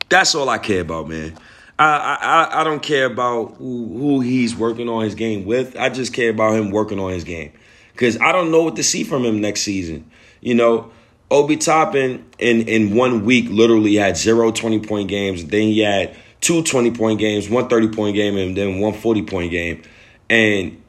That's 0.10 0.36
all 0.36 0.50
I 0.50 0.58
care 0.58 0.82
about, 0.82 1.10
man. 1.10 1.38
I, 1.80 2.50
I 2.54 2.62
I 2.62 2.64
don't 2.64 2.82
care 2.82 3.06
about 3.06 3.56
who, 3.56 3.88
who 3.98 4.20
he's 4.22 4.56
working 4.56 4.88
on 4.90 5.04
his 5.04 5.16
game 5.16 5.46
with. 5.46 5.76
I 5.78 5.90
just 5.90 6.14
care 6.14 6.30
about 6.30 6.56
him 6.56 6.72
working 6.72 7.00
on 7.00 7.12
his 7.12 7.24
game 7.24 7.52
because 7.94 8.20
I 8.20 8.32
don't 8.32 8.52
know 8.52 8.64
what 8.64 8.76
to 8.76 8.84
see 8.84 9.04
from 9.04 9.24
him 9.24 9.42
next 9.42 9.62
season. 9.62 10.10
You 10.42 10.56
know, 10.56 10.92
Obi 11.30 11.58
Toppin 11.58 12.26
in 12.40 12.68
in 12.68 12.96
one 12.96 13.26
week 13.26 13.48
literally 13.50 13.96
had 13.96 14.18
zero 14.18 14.52
20 14.52 14.80
point 14.82 15.08
games. 15.10 15.46
Then 15.46 15.64
he 15.64 15.80
had 15.80 16.16
two 16.42 16.64
20 16.64 16.92
point 16.92 17.20
games, 17.20 17.50
one 17.50 17.68
30 17.68 17.90
point 17.90 18.16
game, 18.16 18.38
and 18.38 18.56
then 18.56 18.80
one 18.80 18.94
40 18.94 19.24
point 19.24 19.52
game. 19.52 19.82
And 20.30 20.82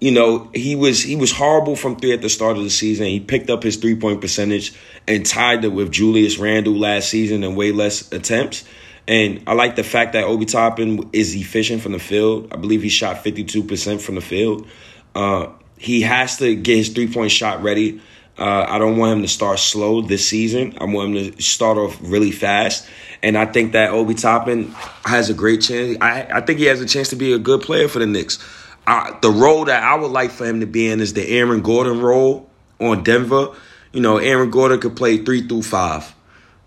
you 0.00 0.12
know, 0.12 0.50
he 0.54 0.76
was 0.76 1.02
he 1.02 1.16
was 1.16 1.32
horrible 1.32 1.76
from 1.76 1.96
three 1.96 2.12
at 2.12 2.22
the 2.22 2.30
start 2.30 2.56
of 2.56 2.62
the 2.62 2.70
season. 2.70 3.06
He 3.06 3.20
picked 3.20 3.50
up 3.50 3.62
his 3.62 3.76
three 3.76 3.96
point 3.96 4.20
percentage 4.20 4.74
and 5.06 5.26
tied 5.26 5.64
it 5.64 5.68
with 5.68 5.92
Julius 5.92 6.38
Randle 6.38 6.74
last 6.74 7.10
season 7.10 7.44
and 7.44 7.56
way 7.56 7.72
less 7.72 8.10
attempts. 8.12 8.64
And 9.10 9.42
I 9.48 9.54
like 9.54 9.74
the 9.74 9.82
fact 9.82 10.12
that 10.12 10.22
Obi 10.22 10.44
Toppin 10.44 11.10
is 11.12 11.34
efficient 11.34 11.82
from 11.82 11.90
the 11.90 11.98
field. 11.98 12.46
I 12.52 12.56
believe 12.56 12.80
he 12.80 12.88
shot 12.88 13.24
52% 13.24 14.00
from 14.00 14.14
the 14.14 14.20
field. 14.20 14.68
Uh, 15.16 15.48
he 15.78 16.02
has 16.02 16.36
to 16.36 16.54
get 16.54 16.76
his 16.76 16.90
three 16.90 17.12
point 17.12 17.32
shot 17.32 17.60
ready. 17.60 18.00
Uh, 18.38 18.66
I 18.68 18.78
don't 18.78 18.98
want 18.98 19.14
him 19.14 19.22
to 19.22 19.28
start 19.28 19.58
slow 19.58 20.00
this 20.00 20.28
season. 20.28 20.78
I 20.80 20.84
want 20.84 21.16
him 21.16 21.32
to 21.32 21.42
start 21.42 21.76
off 21.76 21.98
really 22.00 22.30
fast. 22.30 22.88
And 23.20 23.36
I 23.36 23.46
think 23.46 23.72
that 23.72 23.90
Obi 23.90 24.14
Toppin 24.14 24.70
has 25.04 25.28
a 25.28 25.34
great 25.34 25.62
chance. 25.62 25.98
I, 26.00 26.28
I 26.32 26.40
think 26.40 26.60
he 26.60 26.66
has 26.66 26.80
a 26.80 26.86
chance 26.86 27.08
to 27.08 27.16
be 27.16 27.32
a 27.32 27.38
good 27.38 27.62
player 27.62 27.88
for 27.88 27.98
the 27.98 28.06
Knicks. 28.06 28.38
The 28.86 29.30
role 29.30 29.64
that 29.64 29.82
I 29.82 29.96
would 29.96 30.12
like 30.12 30.30
for 30.30 30.46
him 30.46 30.60
to 30.60 30.66
be 30.66 30.88
in 30.88 31.00
is 31.00 31.14
the 31.14 31.28
Aaron 31.28 31.62
Gordon 31.62 32.00
role 32.00 32.48
on 32.78 33.02
Denver. 33.02 33.48
You 33.92 34.02
know, 34.02 34.18
Aaron 34.18 34.50
Gordon 34.52 34.78
could 34.78 34.94
play 34.94 35.16
three 35.16 35.48
through 35.48 35.62
five. 35.62 36.14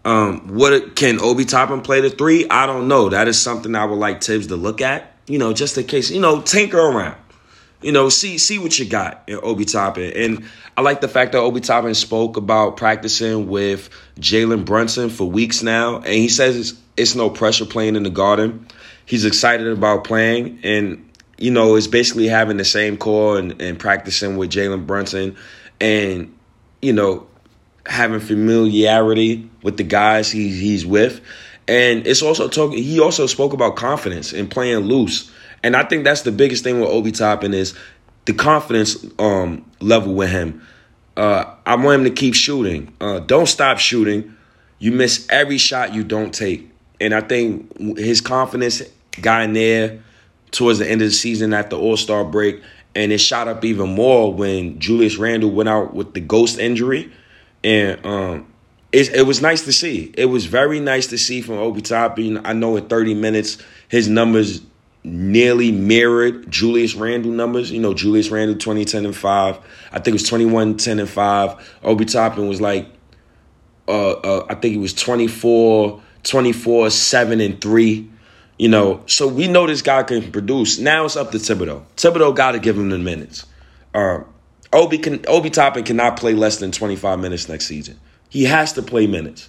Um, 0.06 0.56
what 0.56 0.96
can 0.96 1.20
Obi 1.22 1.46
Toppin 1.46 1.82
play 1.82 2.02
the 2.02 2.10
three? 2.10 2.48
I 2.50 2.66
don't 2.66 2.88
know. 2.88 3.10
That 3.10 3.28
is 3.28 3.42
something 3.42 3.74
I 3.76 3.86
would 3.86 4.00
like 4.00 4.22
Thibs 4.22 4.48
to 4.48 4.56
look 4.56 4.82
at. 4.82 5.12
You 5.28 5.40
know, 5.40 5.54
just 5.54 5.78
in 5.78 5.86
case. 5.86 6.12
You 6.12 6.20
know, 6.20 6.42
tinker 6.42 6.80
around. 6.80 7.16
You 7.82 7.92
know, 7.92 8.08
see 8.10 8.38
see 8.38 8.60
what 8.60 8.78
you 8.80 8.86
got 8.86 9.24
in 9.28 9.40
Obi 9.44 9.66
Toppin. 9.66 10.14
And 10.16 10.46
I 10.78 10.82
like 10.82 11.02
the 11.02 11.10
fact 11.10 11.34
that 11.34 11.40
Obi 11.40 11.60
Toppin 11.60 11.94
spoke 11.94 12.38
about 12.38 12.78
practicing 12.78 13.48
with 13.48 13.90
Jalen 14.20 14.66
Brunson 14.66 15.10
for 15.10 15.30
weeks 15.30 15.62
now, 15.62 15.98
and 15.98 16.14
he 16.14 16.30
says 16.30 16.58
it's, 16.58 16.80
it's 16.96 17.16
no 17.16 17.30
pressure 17.30 17.66
playing 17.66 17.98
in 17.98 18.04
the 18.04 18.10
Garden. 18.10 18.68
He's 19.06 19.26
excited 19.26 19.68
about 19.68 20.06
playing, 20.06 20.60
and 20.64 21.10
you 21.38 21.52
know, 21.52 21.76
it's 21.76 21.88
basically 21.88 22.28
having 22.28 22.56
the 22.56 22.66
same 22.66 22.96
core 22.96 23.38
and, 23.38 23.62
and 23.62 23.78
practicing 23.78 24.38
with 24.38 24.50
Jalen 24.50 24.88
Brunson, 24.88 25.36
and 25.82 26.34
you 26.82 26.94
know, 26.94 27.28
having 27.86 28.22
familiarity 28.22 29.50
with 29.64 29.78
the 29.78 29.84
guys 29.84 30.32
he, 30.32 30.50
he's 30.50 30.86
with. 30.86 31.22
And 31.68 32.06
it's 32.06 32.22
also 32.22 32.48
talking. 32.50 32.84
He 32.84 33.00
also 33.00 33.26
spoke 33.26 33.54
about 33.54 33.76
confidence 33.76 34.34
and 34.34 34.52
playing 34.52 34.80
loose. 34.80 35.32
And 35.64 35.76
I 35.76 35.84
think 35.84 36.04
that's 36.04 36.22
the 36.22 36.32
biggest 36.32 36.64
thing 36.64 36.80
with 36.82 36.90
Obi 36.90 37.12
Toppin 37.12 37.54
is 37.54 37.74
the 38.26 38.34
confidence 38.34 39.06
um, 39.18 39.66
level 39.80 40.14
with 40.14 40.30
him. 40.30 40.62
Uh, 41.16 41.46
I 41.66 41.76
want 41.76 42.02
him 42.02 42.04
to 42.04 42.12
keep 42.12 42.36
shooting. 42.36 42.94
Uh, 43.00 43.20
don't 43.20 43.46
stop 43.48 43.78
shooting. 43.80 44.36
You 44.80 44.92
miss 44.92 45.26
every 45.30 45.58
shot 45.58 45.94
you 45.94 46.04
don't 46.04 46.34
take. 46.34 46.70
And 47.00 47.14
I 47.14 47.22
think 47.22 47.98
his 47.98 48.20
confidence 48.20 48.82
got 49.22 49.44
in 49.44 49.54
there 49.54 50.04
towards 50.52 50.80
the 50.80 50.90
end 50.90 51.02
of 51.02 51.08
the 51.08 51.14
season 51.14 51.54
after 51.54 51.76
the 51.76 51.82
All 51.82 51.98
Star 51.98 52.26
break. 52.26 52.62
And 52.96 53.12
it 53.12 53.20
shot 53.20 53.48
up 53.48 53.64
even 53.64 53.96
more 53.96 54.34
when 54.34 54.80
Julius 54.80 55.18
Randle 55.18 55.52
went 55.52 55.70
out 55.70 55.94
with 55.94 56.14
the 56.14 56.20
ghost 56.20 56.60
injury 56.60 57.12
and 57.64 58.06
um, 58.06 58.53
it, 58.94 59.16
it 59.16 59.24
was 59.24 59.42
nice 59.42 59.64
to 59.64 59.74
see. 59.74 60.14
It 60.16 60.28
was 60.28 60.46
very 60.46 60.80
nice 60.80 61.08
to 61.08 61.18
see 61.18 61.42
from 61.42 61.56
Obi 61.56 61.82
Toppin. 61.82 62.46
I 62.46 62.54
know 62.54 62.78
in 62.78 62.88
30 62.88 63.16
minutes 63.16 63.58
his 63.90 64.08
numbers 64.08 64.62
nearly 65.04 65.72
mirrored 65.72 66.50
Julius 66.50 66.94
Randle 66.94 67.32
numbers. 67.32 67.72
You 67.72 67.80
know, 67.80 67.96
Julius 67.96 68.30
Randle 68.30 68.56
2010 68.56 69.06
and 69.06 69.16
5. 69.16 69.60
I 69.92 69.96
think 69.96 70.08
it 70.08 70.14
was 70.14 70.30
21 70.30 70.78
10 70.78 71.00
and 71.00 71.10
5. 71.10 71.80
Obi 71.84 72.06
Toppin 72.06 72.48
was 72.48 72.62
like 72.62 72.88
uh, 73.88 74.12
uh, 74.12 74.46
I 74.48 74.56
think 74.56 74.76
it 74.76 74.80
was 74.80 74.94
24 74.94 76.02
24 76.22 76.90
7 76.92 77.42
and 77.42 77.60
3. 77.60 78.10
You 78.60 78.70
know, 78.70 79.02
so 79.08 79.28
we 79.28 79.48
know 79.48 79.66
this 79.66 79.82
guy 79.82 80.04
can 80.04 80.32
produce. 80.32 80.78
Now 80.78 81.06
it's 81.06 81.16
up 81.16 81.32
to 81.32 81.38
Thibodeau. 81.38 81.84
Thibodeau 81.98 82.36
got 82.36 82.52
to 82.52 82.60
give 82.60 82.78
him 82.78 82.92
the 82.92 83.00
minutes. 83.00 83.48
Um, 83.96 84.26
Obi 84.72 85.00
can 85.00 85.26
Obi 85.28 85.50
Toppin 85.50 85.84
cannot 85.84 86.18
play 86.18 86.36
less 86.36 86.60
than 86.60 86.72
25 86.72 87.20
minutes 87.20 87.50
next 87.50 87.66
season. 87.66 88.00
He 88.34 88.46
has 88.46 88.74
to 88.74 88.82
play 88.82 89.06
minutes. 89.06 89.48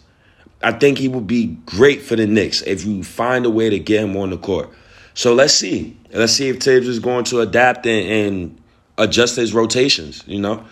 I 0.62 0.72
think 0.72 0.98
he 0.98 1.08
would 1.08 1.26
be 1.26 1.56
great 1.64 2.02
for 2.02 2.16
the 2.16 2.26
Knicks 2.26 2.60
if 2.60 2.84
you 2.84 3.02
find 3.02 3.46
a 3.46 3.50
way 3.50 3.70
to 3.70 3.78
get 3.78 4.04
him 4.04 4.14
on 4.14 4.28
the 4.28 4.36
court. 4.36 4.68
So 5.14 5.32
let's 5.32 5.54
see. 5.54 5.96
Let's 6.12 6.34
see 6.34 6.50
if 6.50 6.60
Thibs 6.60 6.86
is 6.86 6.98
going 6.98 7.24
to 7.24 7.40
adapt 7.40 7.86
and, 7.86 8.06
and 8.06 8.62
adjust 8.98 9.36
his 9.36 9.54
rotations, 9.54 10.22
you 10.26 10.38
know. 10.38 10.66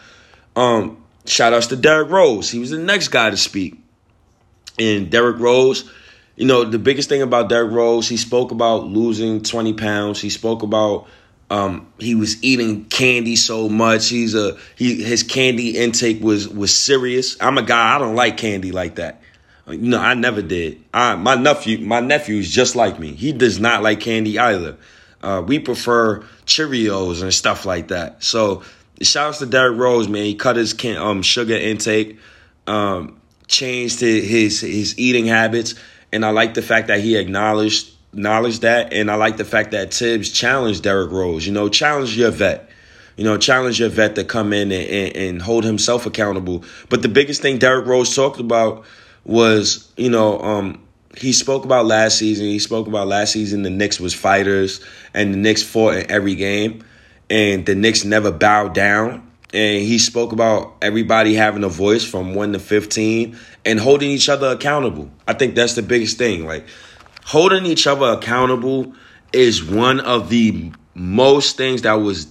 Um, 0.57 1.03
shout 1.25 1.55
outs 1.55 1.69
to 1.69 1.77
Derrick 1.77 2.11
Rose. 2.11 2.51
He 2.51 2.59
was 2.59 2.69
the 2.69 2.77
next 2.77 3.09
guy 3.09 3.31
to 3.31 3.37
speak. 3.39 3.81
And 4.79 5.09
Derrick 5.11 5.39
Rose, 5.39 5.91
you 6.37 6.45
know, 6.45 6.65
the 6.65 6.79
biggest 6.79 7.09
thing 7.09 7.23
about 7.23 7.49
Derrick 7.49 7.73
Rose, 7.73 8.11
he 8.11 8.19
spoke 8.19 8.51
about 8.51 8.85
losing 8.85 9.43
20 9.43 9.73
pounds. 9.73 10.21
He 10.21 10.29
spoke 10.29 10.63
about 10.63 11.07
um, 11.51 11.93
he 11.99 12.15
was 12.15 12.43
eating 12.43 12.87
candy 12.87 13.37
so 13.37 13.69
much. 13.69 14.09
He's 14.09 14.35
a 14.35 14.57
he 14.77 15.03
his 15.03 15.23
candy 15.23 15.77
intake 15.77 16.23
was 16.23 16.49
was 16.49 16.75
serious. 16.75 17.37
I'm 17.41 17.59
a 17.59 17.63
guy 17.63 17.95
I 17.95 17.99
don't 17.99 18.17
like 18.17 18.37
candy 18.37 18.73
like 18.73 18.95
that. 18.95 19.21
You 19.69 19.79
know, 19.79 20.01
I 20.01 20.15
never 20.15 20.43
did. 20.43 20.83
I 20.95 21.15
my 21.17 21.35
nephew 21.35 21.79
my 21.79 22.01
nephew 22.01 22.37
is 22.37 22.51
just 22.51 22.75
like 22.75 22.99
me. 22.99 23.13
He 23.13 23.33
does 23.33 23.61
not 23.61 23.83
like 23.83 24.01
candy 24.01 24.39
either. 24.39 24.77
Uh, 25.23 25.43
we 25.47 25.59
prefer 25.59 26.21
Cheerios 26.47 27.23
and 27.23 27.33
stuff 27.33 27.65
like 27.65 27.89
that. 27.89 28.25
So 28.25 28.63
shout 29.03 29.35
out 29.35 29.39
to 29.39 29.47
Derrick 29.47 29.79
Rose, 29.79 30.09
man. 30.09 30.25
He 30.25 30.35
cut 30.35 30.57
his 30.57 30.73
can, 30.73 30.97
um, 30.97 31.23
sugar 31.23 31.55
intake, 31.55 32.19
um, 32.67 33.21
changed 33.47 34.01
his 34.01 34.61
his 34.61 34.99
eating 34.99 35.27
habits, 35.27 35.75
and 36.13 36.25
I 36.25 36.31
like 36.31 36.55
the 36.55 36.63
fact 36.63 36.89
that 36.89 37.01
he 37.01 37.17
acknowledged 37.17 37.92
acknowledge 38.13 38.61
that, 38.61 38.93
and 38.93 39.11
I 39.11 39.15
like 39.15 39.37
the 39.37 39.45
fact 39.45 39.73
that 39.73 39.93
Thibs 39.93 40.31
challenged 40.31 40.83
Derrick 40.83 41.11
Rose. 41.11 41.47
You 41.47 41.53
know, 41.53 41.69
challenge 41.69 42.17
your 42.17 42.31
vet. 42.31 42.69
You 43.17 43.25
know, 43.25 43.37
challenge 43.37 43.79
your 43.79 43.91
vet 43.91 44.15
to 44.15 44.25
come 44.25 44.53
in 44.53 44.73
and, 44.73 44.89
and, 44.89 45.17
and 45.17 45.43
hold 45.43 45.65
himself 45.65 46.07
accountable. 46.07 46.65
But 46.89 47.03
the 47.03 47.09
biggest 47.09 47.43
thing 47.43 47.59
Derrick 47.59 47.87
Rose 47.87 48.15
talked 48.15 48.41
about 48.41 48.85
was, 49.25 49.93
you 49.97 50.11
know, 50.11 50.41
um, 50.41 50.83
he 51.17 51.33
spoke 51.33 51.65
about 51.65 51.87
last 51.87 52.19
season. 52.19 52.47
He 52.47 52.59
spoke 52.59 52.87
about 52.87 53.07
last 53.07 53.33
season 53.33 53.63
the 53.63 53.71
Knicks 53.71 54.01
was 54.01 54.15
fighters 54.15 54.81
and 55.13 55.35
the 55.35 55.39
Knicks 55.39 55.63
fought 55.63 55.95
in 55.95 56.11
every 56.11 56.35
game 56.35 56.85
and 57.29 57.67
the 57.67 57.75
Knicks 57.75 58.05
never 58.05 58.33
bowed 58.33 58.75
down. 58.75 59.29
And 59.55 59.83
he 59.83 59.99
spoke 59.99 60.33
about 60.33 60.77
everybody 60.81 61.35
having 61.35 61.63
a 61.63 61.69
voice 61.69 62.05
from 62.05 62.35
1 62.35 62.55
to 62.55 62.59
15 62.59 63.39
and 63.67 63.79
holding 63.79 64.11
each 64.11 64.31
other 64.31 64.49
accountable. 64.49 65.11
I 65.29 65.35
think 65.35 65.55
that's 65.55 65.75
the 65.75 65.83
biggest 65.83 66.17
thing. 66.17 66.47
Like 66.47 66.67
holding 67.25 67.67
each 67.67 67.87
other 67.87 68.07
accountable 68.07 68.95
is 69.33 69.65
one 69.65 70.01
of 70.01 70.29
the 70.29 70.73
most 70.95 71.57
things 71.57 71.83
that 71.83 71.95
was 71.95 72.29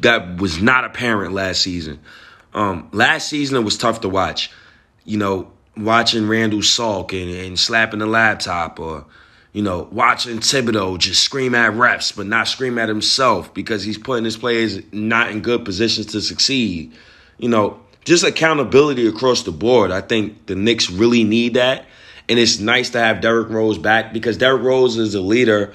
that 0.00 0.40
was 0.40 0.60
not 0.60 0.84
apparent 0.84 1.32
last 1.32 1.62
season. 1.62 2.00
Um, 2.54 2.88
last 2.92 3.28
season 3.28 3.56
it 3.56 3.64
was 3.64 3.76
tough 3.76 4.00
to 4.02 4.08
watch. 4.08 4.50
You 5.04 5.18
know, 5.18 5.52
watching 5.76 6.28
Randle 6.28 6.62
sulk 6.62 7.12
and, 7.12 7.30
and 7.30 7.58
slapping 7.58 7.98
the 7.98 8.06
laptop 8.06 8.80
or 8.80 9.06
you 9.56 9.62
know, 9.62 9.88
watching 9.90 10.40
Thibodeau 10.40 10.98
just 10.98 11.22
scream 11.22 11.54
at 11.54 11.72
reps, 11.72 12.12
but 12.12 12.26
not 12.26 12.46
scream 12.46 12.76
at 12.76 12.90
himself 12.90 13.54
because 13.54 13.82
he's 13.82 13.96
putting 13.96 14.26
his 14.26 14.36
players 14.36 14.80
not 14.92 15.30
in 15.30 15.40
good 15.40 15.64
positions 15.64 16.08
to 16.08 16.20
succeed. 16.20 16.92
You 17.38 17.48
know, 17.48 17.80
just 18.04 18.22
accountability 18.22 19.06
across 19.06 19.44
the 19.44 19.52
board. 19.52 19.92
I 19.92 20.02
think 20.02 20.44
the 20.44 20.54
Knicks 20.54 20.90
really 20.90 21.24
need 21.24 21.54
that. 21.54 21.86
And 22.28 22.38
it's 22.38 22.58
nice 22.58 22.90
to 22.90 22.98
have 22.98 23.20
Derrick 23.20 23.50
Rose 23.50 23.78
back 23.78 24.12
because 24.12 24.36
Derrick 24.36 24.62
Rose 24.62 24.96
is 24.96 25.14
a 25.14 25.20
leader. 25.20 25.72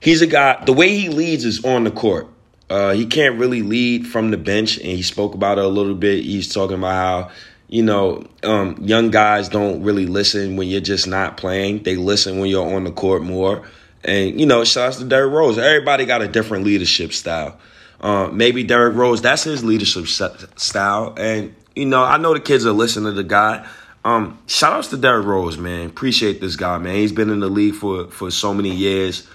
He's 0.00 0.20
a 0.22 0.26
guy, 0.26 0.62
the 0.64 0.72
way 0.72 0.90
he 0.90 1.08
leads 1.08 1.44
is 1.44 1.64
on 1.64 1.84
the 1.84 1.90
court. 1.90 2.28
Uh, 2.68 2.92
he 2.92 3.06
can't 3.06 3.38
really 3.38 3.62
lead 3.62 4.06
from 4.06 4.30
the 4.30 4.36
bench, 4.36 4.76
and 4.76 4.86
he 4.86 5.02
spoke 5.02 5.34
about 5.34 5.58
it 5.58 5.64
a 5.64 5.68
little 5.68 5.94
bit. 5.94 6.24
He's 6.24 6.52
talking 6.52 6.76
about 6.76 6.92
how, 6.92 7.30
you 7.68 7.82
know, 7.82 8.26
um, 8.42 8.76
young 8.82 9.10
guys 9.10 9.48
don't 9.48 9.82
really 9.82 10.06
listen 10.06 10.56
when 10.56 10.68
you're 10.68 10.80
just 10.80 11.06
not 11.06 11.36
playing. 11.36 11.84
They 11.84 11.96
listen 11.96 12.38
when 12.38 12.50
you're 12.50 12.74
on 12.74 12.84
the 12.84 12.90
court 12.90 13.22
more. 13.22 13.64
And, 14.04 14.38
you 14.38 14.46
know, 14.46 14.64
shouts 14.64 14.98
to 14.98 15.04
Derrick 15.04 15.32
Rose. 15.32 15.58
Everybody 15.58 16.04
got 16.04 16.22
a 16.22 16.28
different 16.28 16.64
leadership 16.64 17.12
style. 17.12 17.58
Uh, 18.00 18.28
maybe 18.32 18.62
Derrick 18.62 18.94
Rose, 18.96 19.22
that's 19.22 19.44
his 19.44 19.64
leadership 19.64 20.06
style. 20.06 21.14
And, 21.16 21.54
you 21.74 21.86
know, 21.86 22.04
I 22.04 22.18
know 22.18 22.34
the 22.34 22.40
kids 22.40 22.66
are 22.66 22.72
listening 22.72 23.06
to 23.06 23.12
the 23.12 23.24
guy. 23.24 23.66
Um, 24.06 24.38
shout 24.46 24.72
outs 24.72 24.86
to 24.90 24.96
Derrick 24.96 25.26
Rose, 25.26 25.58
man. 25.58 25.88
Appreciate 25.88 26.40
this 26.40 26.54
guy, 26.54 26.78
man. 26.78 26.94
He's 26.94 27.10
been 27.10 27.28
in 27.28 27.40
the 27.40 27.48
league 27.48 27.74
for 27.74 28.06
for 28.06 28.30
so 28.30 28.54
many 28.54 28.70
years. 28.70 29.26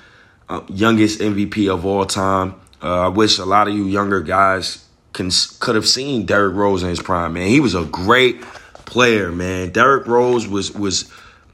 Uh, 0.48 0.62
youngest 0.70 1.20
MVP 1.20 1.70
of 1.70 1.86
all 1.86 2.06
time. 2.06 2.56
Uh, 2.82 3.02
I 3.02 3.08
wish 3.10 3.38
a 3.38 3.44
lot 3.44 3.68
of 3.68 3.74
you 3.74 3.84
younger 3.84 4.22
guys 4.22 4.88
can 5.12 5.30
could 5.60 5.76
have 5.76 5.86
seen 5.86 6.26
Derrick 6.26 6.56
Rose 6.56 6.84
in 6.84 6.90
his 6.90 7.02
prime, 7.02 7.34
man. 7.34 7.50
He 7.50 7.60
was 7.60 7.76
a 7.76 7.84
great 7.84 8.44
player, 8.86 9.30
man. 9.30 9.72
Derrick 9.72 10.08
Rose 10.08 10.48
was 10.48 10.72
was 10.72 11.12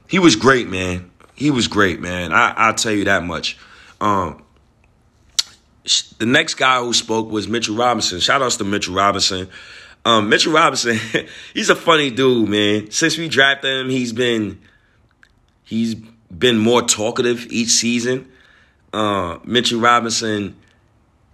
he 0.08 0.20
was 0.20 0.36
great, 0.36 0.68
man. 0.68 1.10
he 1.34 1.50
was 1.50 1.66
great, 1.66 2.00
man. 2.00 2.32
I 2.32 2.52
I'll 2.56 2.74
tell 2.74 2.92
you 2.92 3.06
that 3.06 3.24
much. 3.24 3.58
Um, 4.00 4.44
the 6.18 6.26
next 6.26 6.54
guy 6.54 6.78
who 6.78 6.92
spoke 6.92 7.32
was 7.32 7.48
Mitchell 7.48 7.74
Robinson. 7.74 8.20
Shout 8.20 8.42
outs 8.42 8.58
to 8.58 8.64
Mitchell 8.64 8.94
Robinson. 8.94 9.48
Um, 10.08 10.30
Mitchell 10.30 10.54
Robinson, 10.54 10.98
he's 11.54 11.68
a 11.68 11.76
funny 11.76 12.10
dude, 12.10 12.48
man. 12.48 12.90
Since 12.90 13.18
we 13.18 13.28
drafted 13.28 13.70
him, 13.70 13.90
he's 13.90 14.14
been 14.14 14.58
he's 15.64 15.96
been 15.96 16.56
more 16.56 16.80
talkative 16.80 17.46
each 17.50 17.68
season. 17.68 18.26
Uh, 18.90 19.38
Mitchell 19.44 19.80
Robinson, 19.80 20.56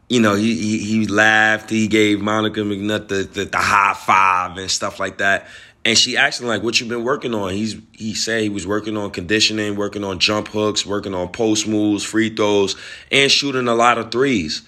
you 0.08 0.18
know, 0.18 0.34
he, 0.34 0.56
he, 0.56 0.78
he 0.78 1.06
laughed. 1.06 1.70
He 1.70 1.86
gave 1.86 2.20
Monica 2.20 2.60
McNutt 2.60 3.06
the, 3.06 3.22
the, 3.22 3.44
the 3.44 3.58
high 3.58 3.94
five 3.94 4.58
and 4.58 4.68
stuff 4.68 4.98
like 4.98 5.18
that. 5.18 5.46
And 5.84 5.96
she 5.96 6.16
asked 6.16 6.40
him 6.40 6.48
like, 6.48 6.64
"What 6.64 6.80
you 6.80 6.86
been 6.86 7.04
working 7.04 7.32
on?" 7.32 7.52
He's 7.52 7.76
he 7.92 8.14
said 8.14 8.42
he 8.42 8.48
was 8.48 8.66
working 8.66 8.96
on 8.96 9.12
conditioning, 9.12 9.76
working 9.76 10.02
on 10.02 10.18
jump 10.18 10.48
hooks, 10.48 10.84
working 10.84 11.14
on 11.14 11.28
post 11.28 11.68
moves, 11.68 12.02
free 12.02 12.34
throws, 12.34 12.74
and 13.12 13.30
shooting 13.30 13.68
a 13.68 13.74
lot 13.76 13.98
of 13.98 14.10
threes. 14.10 14.62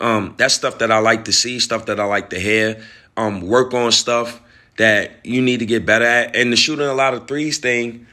Um, 0.00 0.34
that's 0.36 0.54
stuff 0.54 0.78
that 0.78 0.90
I 0.90 0.98
like 0.98 1.26
to 1.26 1.32
see, 1.32 1.60
stuff 1.60 1.86
that 1.86 2.00
I 2.00 2.04
like 2.04 2.30
to 2.30 2.40
hear. 2.40 2.82
Um, 3.16 3.42
work 3.42 3.74
on 3.74 3.92
stuff 3.92 4.40
that 4.78 5.24
you 5.24 5.42
need 5.42 5.58
to 5.58 5.66
get 5.66 5.84
better 5.84 6.04
at, 6.04 6.34
and 6.34 6.52
the 6.52 6.56
shooting 6.56 6.86
a 6.86 6.94
lot 6.94 7.14
of 7.14 7.28
threes 7.28 7.58
thing. 7.58 8.06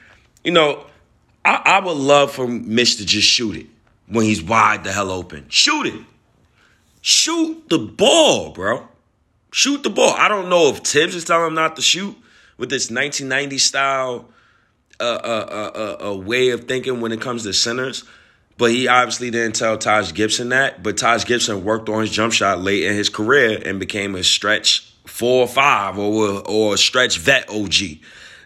You 0.44 0.52
know, 0.52 0.86
I, 1.46 1.62
I 1.66 1.80
would 1.80 1.98
love 1.98 2.32
for 2.32 2.48
Mitch 2.48 2.98
to 2.98 3.06
just 3.06 3.28
shoot 3.28 3.56
it 3.56 3.68
when 4.08 4.26
he's 4.26 4.44
wide 4.44 4.84
the 4.84 4.92
hell 4.92 5.12
open. 5.12 5.46
Shoot 5.50 5.88
it. 5.88 6.06
Shoot 7.02 7.70
the 7.70 7.80
ball, 7.80 8.52
bro. 8.52 8.88
Shoot 9.52 9.84
the 9.84 9.90
ball. 9.90 10.14
I 10.18 10.28
don't 10.28 10.50
know 10.50 10.70
if 10.70 10.80
Thibs 10.80 11.16
is 11.16 11.24
telling 11.24 11.48
him 11.48 11.54
not 11.54 11.76
to 11.78 11.82
shoot 11.82 12.16
with 12.58 12.70
this 12.70 12.92
1990 12.92 13.58
style 13.58 14.26
uh, 15.00 15.04
uh, 15.04 15.72
uh, 16.02 16.10
uh, 16.10 16.16
way 16.16 16.50
of 16.50 16.66
thinking 16.66 17.00
when 17.00 17.12
it 17.12 17.22
comes 17.22 17.44
to 17.44 17.54
centers. 17.54 18.04
But 18.58 18.72
he 18.72 18.90
obviously 18.90 19.32
didn't 19.32 19.56
tell 19.56 19.78
Taj 19.78 20.14
Gibson 20.14 20.50
that. 20.50 20.84
But 20.84 20.98
Taj 20.98 21.26
Gibson 21.26 21.64
worked 21.64 21.88
on 21.88 22.02
his 22.02 22.12
jump 22.12 22.34
shot 22.34 22.60
late 22.60 22.84
in 22.84 22.94
his 22.94 23.08
career 23.08 23.62
and 23.66 23.80
became 23.80 24.16
a 24.16 24.24
stretch 24.24 24.89
four 25.10 25.42
or 25.42 25.48
five 25.48 25.98
or, 25.98 26.48
or 26.48 26.78
stretch 26.78 27.18
vet 27.18 27.50
OG. 27.50 28.00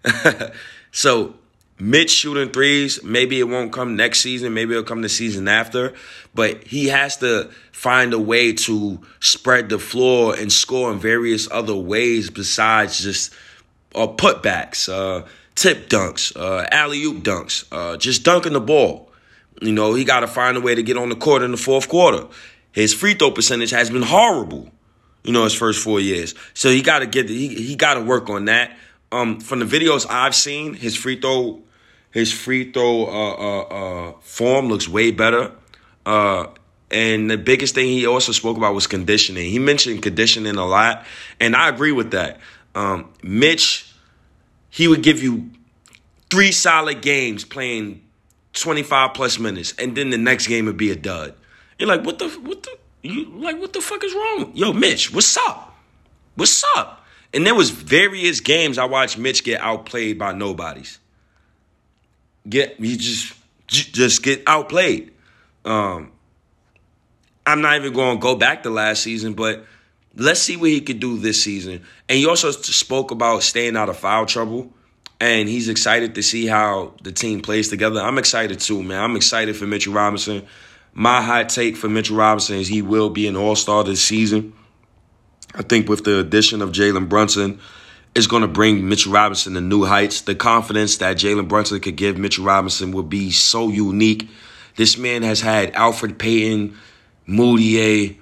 so 0.91 1.35
Mitch 1.79 2.11
shooting 2.11 2.49
threes, 2.49 3.03
maybe 3.03 3.39
it 3.39 3.43
won't 3.43 3.73
come 3.73 3.95
next 3.95 4.21
season, 4.21 4.53
maybe 4.53 4.71
it'll 4.71 4.83
come 4.83 5.01
the 5.01 5.09
season 5.09 5.47
after, 5.47 5.93
but 6.33 6.63
he 6.63 6.87
has 6.87 7.17
to 7.17 7.49
find 7.71 8.13
a 8.13 8.19
way 8.19 8.53
to 8.53 8.99
spread 9.19 9.69
the 9.69 9.79
floor 9.79 10.35
and 10.35 10.51
score 10.51 10.91
in 10.91 10.99
various 10.99 11.49
other 11.51 11.75
ways 11.75 12.29
besides 12.29 13.03
just 13.03 13.33
uh, 13.95 14.07
putbacks, 14.07 14.87
uh, 14.87 15.25
tip 15.55 15.89
dunks, 15.89 16.35
uh, 16.37 16.65
alley 16.71 17.03
oop 17.03 17.23
dunks, 17.23 17.65
uh, 17.71 17.97
just 17.97 18.23
dunking 18.23 18.53
the 18.53 18.61
ball. 18.61 19.11
You 19.61 19.71
know, 19.71 19.93
he 19.93 20.03
got 20.03 20.21
to 20.21 20.27
find 20.27 20.57
a 20.57 20.61
way 20.61 20.75
to 20.75 20.83
get 20.83 20.97
on 20.97 21.09
the 21.09 21.15
court 21.15 21.41
in 21.41 21.51
the 21.51 21.57
fourth 21.57 21.89
quarter. 21.89 22.27
His 22.71 22.93
free 22.93 23.13
throw 23.13 23.31
percentage 23.31 23.71
has 23.71 23.89
been 23.89 24.01
horrible, 24.03 24.71
you 25.23 25.31
know, 25.31 25.43
his 25.43 25.53
first 25.53 25.83
four 25.83 25.99
years. 25.99 26.35
So 26.53 26.69
he 26.69 26.81
got 26.81 26.99
to 26.99 27.05
get 27.05 27.29
he 27.29 27.47
he 27.49 27.75
got 27.75 27.95
to 27.95 28.01
work 28.01 28.29
on 28.29 28.45
that. 28.45 28.77
Um, 29.11 29.39
from 29.39 29.59
the 29.59 29.65
videos 29.65 30.07
I've 30.09 30.35
seen, 30.35 30.73
his 30.73 30.95
free 30.95 31.19
throw 31.19 31.61
his 32.11 32.31
free 32.31 32.71
throw 32.71 33.05
uh, 33.05 33.33
uh, 33.33 33.61
uh, 33.61 34.13
form 34.21 34.69
looks 34.69 34.87
way 34.87 35.11
better. 35.11 35.51
Uh, 36.05 36.47
and 36.91 37.29
the 37.29 37.37
biggest 37.37 37.73
thing 37.73 37.87
he 37.87 38.05
also 38.05 38.31
spoke 38.31 38.55
about 38.55 38.75
was 38.75 38.85
conditioning. 38.85 39.49
He 39.49 39.57
mentioned 39.57 40.03
conditioning 40.03 40.57
a 40.57 40.65
lot, 40.65 41.05
and 41.39 41.55
I 41.55 41.69
agree 41.69 41.91
with 41.91 42.11
that. 42.11 42.39
Um, 42.75 43.09
Mitch, 43.23 43.91
he 44.69 44.87
would 44.87 45.01
give 45.01 45.23
you 45.23 45.49
three 46.29 46.51
solid 46.51 47.01
games 47.01 47.45
playing 47.45 48.03
25 48.53 49.15
plus 49.15 49.39
minutes, 49.39 49.73
and 49.79 49.97
then 49.97 50.11
the 50.11 50.17
next 50.17 50.47
game 50.47 50.65
would 50.65 50.77
be 50.77 50.91
a 50.91 50.95
dud. 50.95 51.33
You're 51.79 51.89
like, 51.89 52.05
what 52.05 52.19
the, 52.19 52.29
what 52.29 52.61
the, 52.61 52.77
you 53.11 53.25
like, 53.35 53.59
what 53.59 53.73
the 53.73 53.81
fuck 53.81 54.03
is 54.03 54.13
wrong? 54.13 54.51
Yo, 54.55 54.73
Mitch, 54.73 55.13
what's 55.13 55.37
up? 55.37 55.75
What's 56.35 56.63
up? 56.75 57.05
And 57.33 57.45
there 57.45 57.55
was 57.55 57.69
various 57.69 58.39
games 58.39 58.77
I 58.77 58.85
watched 58.85 59.17
Mitch 59.17 59.43
get 59.43 59.61
outplayed 59.61 60.17
by 60.17 60.33
nobodies 60.33 60.99
get 62.47 62.79
he 62.79 62.97
just 62.97 63.33
just 63.67 64.23
get 64.23 64.43
outplayed. 64.47 65.11
Um, 65.65 66.11
I'm 67.45 67.61
not 67.61 67.77
even 67.77 67.93
going 67.93 68.17
to 68.17 68.21
go 68.21 68.35
back 68.35 68.63
to 68.63 68.69
last 68.69 69.03
season, 69.03 69.33
but 69.33 69.65
let's 70.15 70.41
see 70.41 70.57
what 70.57 70.69
he 70.69 70.81
could 70.81 70.99
do 70.99 71.17
this 71.17 71.43
season. 71.43 71.83
And 72.07 72.17
he 72.17 72.25
also 72.25 72.51
spoke 72.51 73.11
about 73.11 73.43
staying 73.43 73.75
out 73.75 73.89
of 73.89 73.97
foul 73.97 74.25
trouble, 74.25 74.71
and 75.19 75.49
he's 75.49 75.69
excited 75.69 76.15
to 76.15 76.23
see 76.23 76.45
how 76.45 76.93
the 77.01 77.11
team 77.11 77.41
plays 77.41 77.69
together. 77.69 78.01
I'm 78.01 78.17
excited 78.17 78.59
too, 78.59 78.83
man. 78.83 79.01
I'm 79.01 79.15
excited 79.15 79.55
for 79.55 79.65
Mitchell 79.65 79.93
Robinson. 79.93 80.45
My 80.93 81.21
hot 81.21 81.49
take 81.49 81.75
for 81.75 81.89
Mitchell 81.89 82.17
Robinson 82.17 82.57
is 82.57 82.67
he 82.67 82.81
will 82.81 83.09
be 83.09 83.27
an 83.27 83.35
All 83.35 83.55
Star 83.55 83.83
this 83.83 84.01
season. 84.01 84.53
I 85.55 85.61
think 85.61 85.89
with 85.89 86.03
the 86.03 86.19
addition 86.19 86.61
of 86.61 86.71
Jalen 86.71 87.09
Brunson 87.09 87.59
it's 88.15 88.27
going 88.27 88.41
to 88.41 88.47
bring 88.47 88.87
Mitchell 88.87 89.11
Robinson 89.11 89.55
to 89.55 89.61
new 89.61 89.85
heights. 89.85 90.21
The 90.21 90.35
confidence 90.35 90.97
that 90.97 91.17
Jalen 91.17 91.47
Brunson 91.47 91.79
could 91.79 91.95
give 91.95 92.17
Mitchell 92.17 92.45
Robinson 92.45 92.91
will 92.91 93.03
be 93.03 93.31
so 93.31 93.69
unique. 93.69 94.29
This 94.75 94.97
man 94.97 95.23
has 95.23 95.41
had 95.41 95.73
Elfrid 95.73 96.17
Payton, 96.17 96.77
Mudiay, 97.27 98.17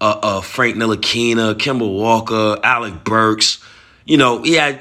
uh, 0.00 0.18
uh, 0.22 0.40
Frank 0.40 0.76
Ntilikina, 0.76 1.54
Kemba 1.54 1.92
Walker, 1.92 2.58
Alec 2.62 3.02
Burks. 3.04 3.62
You 4.04 4.16
know, 4.16 4.44
yeah, 4.44 4.80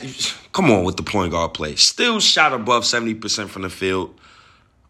come 0.51 0.69
on 0.69 0.83
with 0.83 0.97
the 0.97 1.03
point 1.03 1.31
guard 1.31 1.53
play. 1.53 1.75
Still 1.75 2.19
shot 2.19 2.53
above 2.53 2.83
70% 2.83 3.49
from 3.49 3.63
the 3.63 3.69
field. 3.69 4.19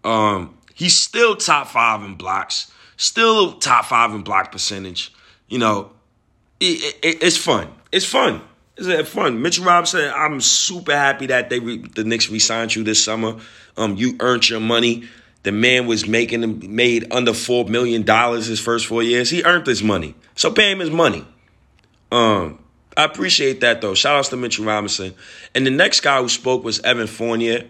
Um, 0.03 0.57
he's 0.73 0.97
still 0.97 1.35
top 1.35 1.67
five 1.67 2.03
in 2.03 2.15
blocks, 2.15 2.71
still 2.97 3.53
top 3.53 3.85
five 3.85 4.13
in 4.13 4.21
block 4.21 4.51
percentage. 4.51 5.13
You 5.47 5.59
know, 5.59 5.91
it, 6.59 6.95
it, 7.03 7.23
it's 7.23 7.37
fun. 7.37 7.67
It's 7.91 8.05
fun. 8.05 8.41
It's 8.77 9.09
fun. 9.09 9.41
Mitchell 9.41 9.65
Robinson, 9.65 10.11
I'm 10.15 10.41
super 10.41 10.93
happy 10.95 11.27
that 11.27 11.49
they 11.49 11.59
re, 11.59 11.77
the 11.77 12.03
Knicks 12.03 12.29
re-signed 12.29 12.73
you 12.73 12.83
this 12.83 13.03
summer. 13.03 13.37
Um, 13.77 13.95
you 13.95 14.15
earned 14.19 14.49
your 14.49 14.59
money. 14.59 15.03
The 15.43 15.51
man 15.51 15.87
was 15.87 16.07
making 16.07 16.75
made 16.75 17.11
under 17.11 17.33
four 17.33 17.65
million 17.65 18.03
dollars 18.03 18.45
his 18.45 18.59
first 18.59 18.85
four 18.85 19.03
years. 19.03 19.29
He 19.29 19.43
earned 19.43 19.65
his 19.65 19.83
money, 19.83 20.15
so 20.35 20.51
pay 20.51 20.71
him 20.71 20.79
his 20.79 20.91
money. 20.91 21.25
Um, 22.11 22.59
I 22.95 23.05
appreciate 23.05 23.61
that 23.61 23.81
though. 23.81 23.95
Shout 23.95 24.17
outs 24.17 24.29
to 24.29 24.37
Mitchell 24.37 24.65
Robinson. 24.65 25.13
And 25.55 25.65
the 25.65 25.71
next 25.71 26.01
guy 26.01 26.21
who 26.21 26.29
spoke 26.29 26.63
was 26.63 26.79
Evan 26.81 27.07
Fournier. 27.07 27.67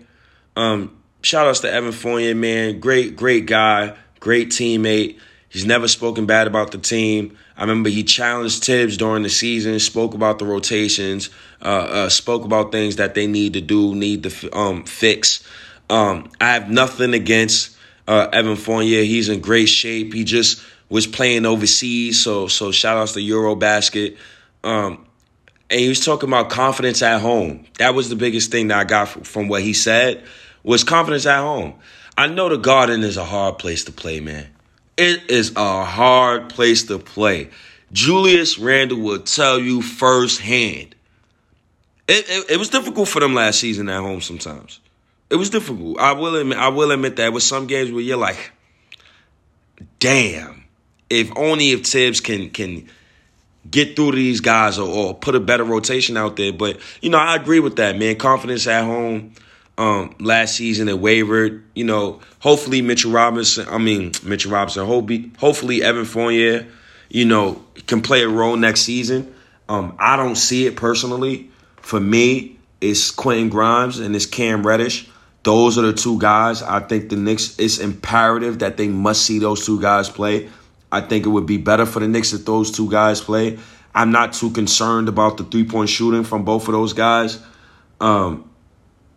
Um, 0.55 1.00
shout 1.21 1.47
outs 1.47 1.61
to 1.61 1.71
Evan 1.71 1.91
Fournier, 1.91 2.35
man. 2.35 2.79
Great, 2.79 3.15
great 3.15 3.45
guy, 3.45 3.95
great 4.19 4.49
teammate. 4.49 5.19
He's 5.49 5.65
never 5.65 5.87
spoken 5.87 6.25
bad 6.25 6.47
about 6.47 6.71
the 6.71 6.77
team. 6.77 7.37
I 7.57 7.61
remember 7.61 7.89
he 7.89 8.03
challenged 8.03 8.63
Thibs 8.63 8.97
during 8.97 9.23
the 9.23 9.29
season, 9.29 9.77
spoke 9.79 10.13
about 10.13 10.39
the 10.39 10.45
rotations, 10.45 11.29
uh, 11.61 11.65
uh, 11.65 12.09
spoke 12.09 12.45
about 12.45 12.71
things 12.71 12.95
that 12.95 13.15
they 13.15 13.27
need 13.27 13.53
to 13.53 13.61
do, 13.61 13.93
need 13.93 14.23
to 14.23 14.57
um, 14.57 14.85
fix. 14.85 15.43
Um, 15.89 16.31
I 16.39 16.53
have 16.53 16.71
nothing 16.71 17.13
against 17.13 17.75
uh, 18.07 18.29
Evan 18.31 18.55
Fournier. 18.55 19.03
He's 19.03 19.29
in 19.29 19.41
great 19.41 19.67
shape. 19.67 20.13
He 20.13 20.23
just 20.23 20.63
was 20.89 21.05
playing 21.05 21.45
overseas, 21.45 22.21
so 22.21 22.47
so 22.47 22.71
shout 22.71 22.97
outs 22.97 23.13
to 23.13 23.19
Eurobasket. 23.19 24.17
Um, 24.63 25.05
and 25.69 25.79
he 25.79 25.89
was 25.89 26.03
talking 26.03 26.29
about 26.29 26.49
confidence 26.49 27.01
at 27.01 27.21
home. 27.21 27.65
That 27.77 27.93
was 27.93 28.09
the 28.09 28.15
biggest 28.15 28.51
thing 28.51 28.69
that 28.69 28.77
I 28.79 28.83
got 28.85 29.27
from 29.27 29.47
what 29.47 29.61
he 29.61 29.73
said 29.73 30.23
was 30.63 30.83
confidence 30.83 31.25
at 31.25 31.39
home. 31.39 31.73
I 32.17 32.27
know 32.27 32.49
the 32.49 32.57
Garden 32.57 33.03
is 33.03 33.17
a 33.17 33.25
hard 33.25 33.57
place 33.57 33.83
to 33.85 33.91
play, 33.91 34.19
man. 34.19 34.47
It 34.97 35.29
is 35.29 35.53
a 35.55 35.83
hard 35.83 36.49
place 36.49 36.83
to 36.83 36.99
play. 36.99 37.49
Julius 37.91 38.59
Randle 38.59 38.99
will 38.99 39.19
tell 39.19 39.59
you 39.59 39.81
firsthand. 39.81 40.95
It, 42.07 42.29
it, 42.29 42.51
it, 42.51 42.57
was 42.57 42.69
difficult 42.69 43.07
for 43.07 43.19
them 43.19 43.33
last 43.33 43.59
season 43.59 43.89
at 43.89 44.01
home 44.01 44.21
sometimes. 44.21 44.79
It 45.29 45.37
was 45.37 45.49
difficult. 45.49 45.97
I 45.99 46.11
will 46.11 46.35
admit, 46.35 46.57
I 46.57 46.67
will 46.67 46.91
admit 46.91 47.15
that 47.17 47.31
with 47.31 47.43
some 47.43 47.67
games 47.67 47.91
where 47.91 48.01
you're 48.01 48.17
like, 48.17 48.51
damn, 49.99 50.65
if 51.09 51.31
only 51.37 51.71
if 51.71 51.85
Thibs 51.85 52.19
can 52.19 52.49
can 52.49 52.89
get 53.69 53.95
through 53.95 54.13
these 54.13 54.41
guys 54.41 54.77
or, 54.77 54.89
or 54.89 55.13
put 55.13 55.35
a 55.35 55.39
better 55.39 55.63
rotation 55.63 56.17
out 56.17 56.35
there. 56.35 56.51
But 56.51 56.79
you 57.01 57.09
know, 57.09 57.17
I 57.17 57.35
agree 57.35 57.59
with 57.59 57.77
that, 57.77 57.97
man. 57.97 58.17
Confidence 58.17 58.67
at 58.67 58.83
home 58.83 59.33
um, 59.77 60.15
last 60.19 60.55
season 60.55 60.87
it 60.89 60.99
wavered. 60.99 61.63
You 61.75 61.85
know, 61.85 62.21
hopefully 62.39 62.81
Mitchell 62.81 63.11
Robinson, 63.11 63.67
I 63.69 63.77
mean 63.77 64.11
Mitchell 64.23 64.51
Robinson, 64.51 64.85
hopefully, 64.85 65.83
Evan 65.83 66.05
Fournier, 66.05 66.67
you 67.09 67.25
know, 67.25 67.63
can 67.87 68.01
play 68.01 68.23
a 68.23 68.29
role 68.29 68.55
next 68.55 68.81
season. 68.81 69.33
Um, 69.69 69.95
I 69.99 70.17
don't 70.17 70.35
see 70.35 70.65
it 70.65 70.75
personally. 70.75 71.49
For 71.77 71.99
me, 71.99 72.57
it's 72.79 73.11
Quentin 73.11 73.49
Grimes 73.49 73.99
and 73.99 74.15
it's 74.15 74.25
Cam 74.25 74.65
Reddish. 74.65 75.09
Those 75.43 75.77
are 75.77 75.81
the 75.81 75.93
two 75.93 76.19
guys. 76.19 76.61
I 76.61 76.81
think 76.81 77.09
the 77.09 77.15
Knicks. 77.15 77.57
It's 77.57 77.79
imperative 77.79 78.59
that 78.59 78.77
they 78.77 78.87
must 78.87 79.25
see 79.25 79.39
those 79.39 79.65
two 79.65 79.81
guys 79.81 80.09
play. 80.09 80.49
I 80.91 81.01
think 81.01 81.25
it 81.25 81.29
would 81.29 81.45
be 81.45 81.57
better 81.57 81.85
for 81.85 81.99
the 81.99 82.07
Knicks 82.07 82.33
if 82.33 82.45
those 82.45 82.69
two 82.69 82.89
guys 82.91 83.21
play. 83.21 83.57
I'm 83.95 84.11
not 84.11 84.33
too 84.33 84.51
concerned 84.51 85.09
about 85.09 85.37
the 85.37 85.43
three 85.43 85.63
point 85.63 85.89
shooting 85.89 86.23
from 86.23 86.45
both 86.45 86.67
of 86.67 86.73
those 86.73 86.93
guys. 86.93 87.41
Um, 87.99 88.49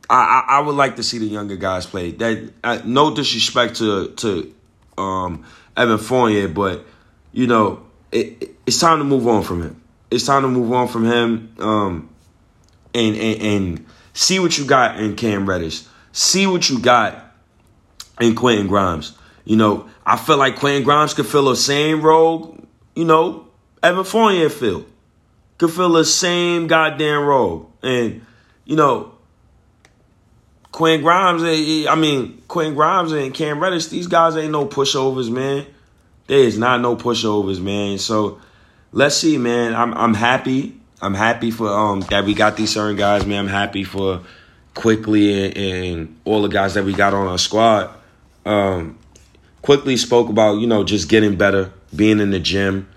I, 0.09 0.45
I, 0.49 0.57
I 0.57 0.61
would 0.61 0.75
like 0.75 0.97
to 0.97 1.03
see 1.03 1.19
the 1.19 1.27
younger 1.27 1.57
guys 1.57 1.87
play. 1.87 2.13
That 2.13 2.53
uh, 2.63 2.81
no 2.85 3.15
disrespect 3.15 3.77
to 3.77 4.11
to 4.13 4.55
um, 4.99 5.45
Evan 5.77 5.99
Fournier, 5.99 6.49
but 6.49 6.85
you 7.33 7.47
know 7.47 7.85
it, 8.13 8.55
it's 8.67 8.79
time 8.79 8.99
to 8.99 9.05
move 9.05 9.27
on 9.27 9.43
from 9.43 9.63
him. 9.63 9.81
It's 10.11 10.27
time 10.27 10.43
to 10.43 10.49
move 10.49 10.73
on 10.73 10.89
from 10.89 11.05
him, 11.05 11.55
um, 11.59 12.09
and, 12.95 13.17
and 13.17 13.43
and 13.43 13.87
see 14.13 14.39
what 14.39 14.57
you 14.59 14.65
got 14.65 15.01
in 15.01 15.17
Cam 15.17 15.49
Reddish. 15.49 15.83
See 16.13 16.47
what 16.47 16.69
you 16.69 16.79
got 16.79 17.35
in 18.21 18.35
Quentin 18.35 18.69
Grimes. 18.69 19.17
You 19.45 19.57
know, 19.57 19.89
I 20.07 20.17
feel 20.17 20.37
like 20.37 20.57
Quentin 20.57 20.85
Grimes 20.85 21.15
could 21.15 21.27
fill 21.27 21.47
the 21.47 21.57
same 21.57 22.03
role. 22.03 22.57
You 22.95 23.05
know, 23.05 23.49
Evan 23.83 24.05
Fournier 24.05 24.49
filled 24.49 24.87
could 25.59 25.71
fill 25.71 25.93
the 25.93 26.05
same 26.05 26.67
goddamn 26.67 27.25
role, 27.25 27.73
and 27.83 28.25
you 28.65 28.77
know 28.77 29.14
Quinn 30.75 31.03
Grimes, 31.03 31.45
I 31.45 31.95
mean, 31.95 32.43
Quinn 32.49 32.75
Grimes 32.75 33.13
and 33.13 33.33
Cam 33.33 33.61
Reddish, 33.61 33.87
these 33.87 34.09
guys 34.09 34.37
ain't 34.37 34.51
no 34.51 34.67
pushovers, 34.67 35.31
man. 35.31 35.67
There 36.27 36.41
is 36.41 36.59
not 36.59 36.81
no 36.81 36.97
pushovers, 36.97 37.61
man. 37.61 37.99
So 37.99 38.41
let's 38.91 39.17
see, 39.17 39.39
man. 39.39 39.73
I'm 39.77 39.95
I'm 39.95 40.15
happy. 40.15 40.75
I'm 41.01 41.15
happy 41.15 41.53
for 41.53 41.69
um 41.69 42.01
that 42.11 42.25
we 42.25 42.35
got 42.35 42.57
these 42.57 42.73
certain 42.73 42.97
guys, 42.97 43.25
man. 43.25 43.45
I'm 43.45 43.47
happy 43.47 43.85
for 43.85 44.23
Quickley 44.75 45.45
and, 45.45 45.57
and 45.57 46.21
all 46.25 46.43
the 46.43 46.49
guys 46.49 46.75
that 46.75 46.85
we 46.85 46.93
got 46.93 47.15
on 47.15 47.29
our 47.29 47.39
squad. 47.39 47.95
Um 48.45 48.99
Quickley 49.63 49.97
spoke 49.97 50.29
about, 50.29 50.55
you 50.55 50.67
know, 50.67 50.83
just 50.83 51.09
getting 51.09 51.37
better, 51.37 51.73
being 51.95 52.19
in 52.19 52.33
the 52.33 52.41
gym, 52.41 52.89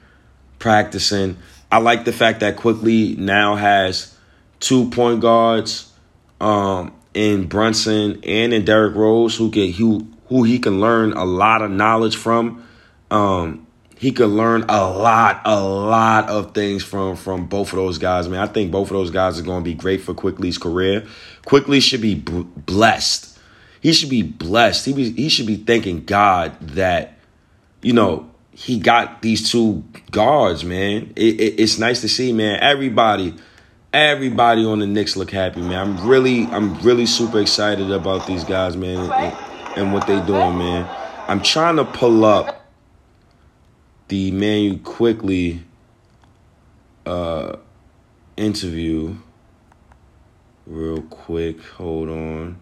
practicing. 0.58 1.38
I 1.72 1.78
like 1.78 2.06
the 2.06 2.12
fact 2.12 2.40
that 2.40 2.56
Quickley 2.56 3.16
now 3.18 3.54
has 3.54 4.18
two 4.60 4.90
point 4.90 5.20
guards. 5.20 5.94
Um, 6.42 6.97
in 7.18 7.48
Brunson 7.48 8.20
and 8.24 8.54
in 8.54 8.64
Derrick 8.64 8.96
Rose, 8.96 9.36
who 9.36 9.50
get 9.50 9.76
who 9.76 10.08
who 10.28 10.44
he 10.44 10.60
can 10.60 10.80
learn 10.80 11.14
a 11.14 11.26
lot 11.26 11.64
of 11.64 11.72
knowledge 11.72 12.16
from. 12.16 12.64
Um, 13.10 13.66
he 13.98 14.12
could 14.12 14.30
learn 14.30 14.66
a 14.70 14.88
lot, 14.88 15.42
a 15.46 15.60
lot 15.60 16.30
of 16.30 16.54
things 16.54 16.84
from 16.84 17.16
from 17.16 17.48
both 17.48 17.74
of 17.74 17.78
those 17.78 17.98
guys. 17.98 18.30
Man, 18.30 18.40
I 18.40 18.46
think 18.46 18.72
both 18.72 18.92
of 18.92 18.94
those 18.94 19.10
guys 19.10 19.40
are 19.40 19.44
going 19.44 19.64
to 19.64 19.70
be 19.70 19.74
great 19.74 20.02
for 20.02 20.14
Quickley's 20.14 20.60
career. 20.60 21.08
Quickley 21.46 21.80
should 21.80 22.02
be 22.02 22.14
b- 22.14 22.46
blessed. 22.56 23.40
He 23.82 23.94
should 23.94 24.12
be 24.12 24.22
blessed. 24.22 24.86
He 24.86 24.94
be, 24.94 25.12
he 25.12 25.30
should 25.30 25.48
be 25.48 25.58
thanking 25.58 26.06
God 26.06 26.60
that 26.62 27.18
you 27.82 27.94
know 27.94 28.30
he 28.52 28.78
got 28.78 29.24
these 29.24 29.50
two 29.50 29.84
guards. 30.12 30.64
Man, 30.64 31.14
it, 31.16 31.42
it, 31.42 31.60
it's 31.60 31.80
nice 31.80 32.02
to 32.02 32.10
see. 32.10 32.32
Man, 32.32 32.60
everybody 32.62 33.34
everybody 33.98 34.64
on 34.64 34.80
the 34.80 34.88
Knicks 34.88 35.18
look 35.18 35.32
happy, 35.32 35.62
man. 35.62 35.74
I'm 35.74 36.08
really, 36.08 36.46
I'm 36.48 36.80
really 36.82 37.06
super 37.08 37.40
excited 37.40 37.92
about 37.92 38.28
these 38.28 38.44
guys, 38.44 38.78
man, 38.78 39.12
and, 39.12 39.78
and 39.78 39.94
what 39.94 40.06
they 40.06 40.22
doing, 40.26 40.58
man. 40.58 40.88
I'm 41.28 41.42
trying 41.42 41.78
to 41.78 41.86
pull 41.86 42.24
up 42.24 42.68
the 44.08 44.32
Manu 44.32 44.78
Quickley 44.80 45.64
uh, 47.06 47.58
interview 48.38 49.16
real 50.66 51.02
quick. 51.02 51.62
Hold 51.62 52.10
on. 52.10 52.60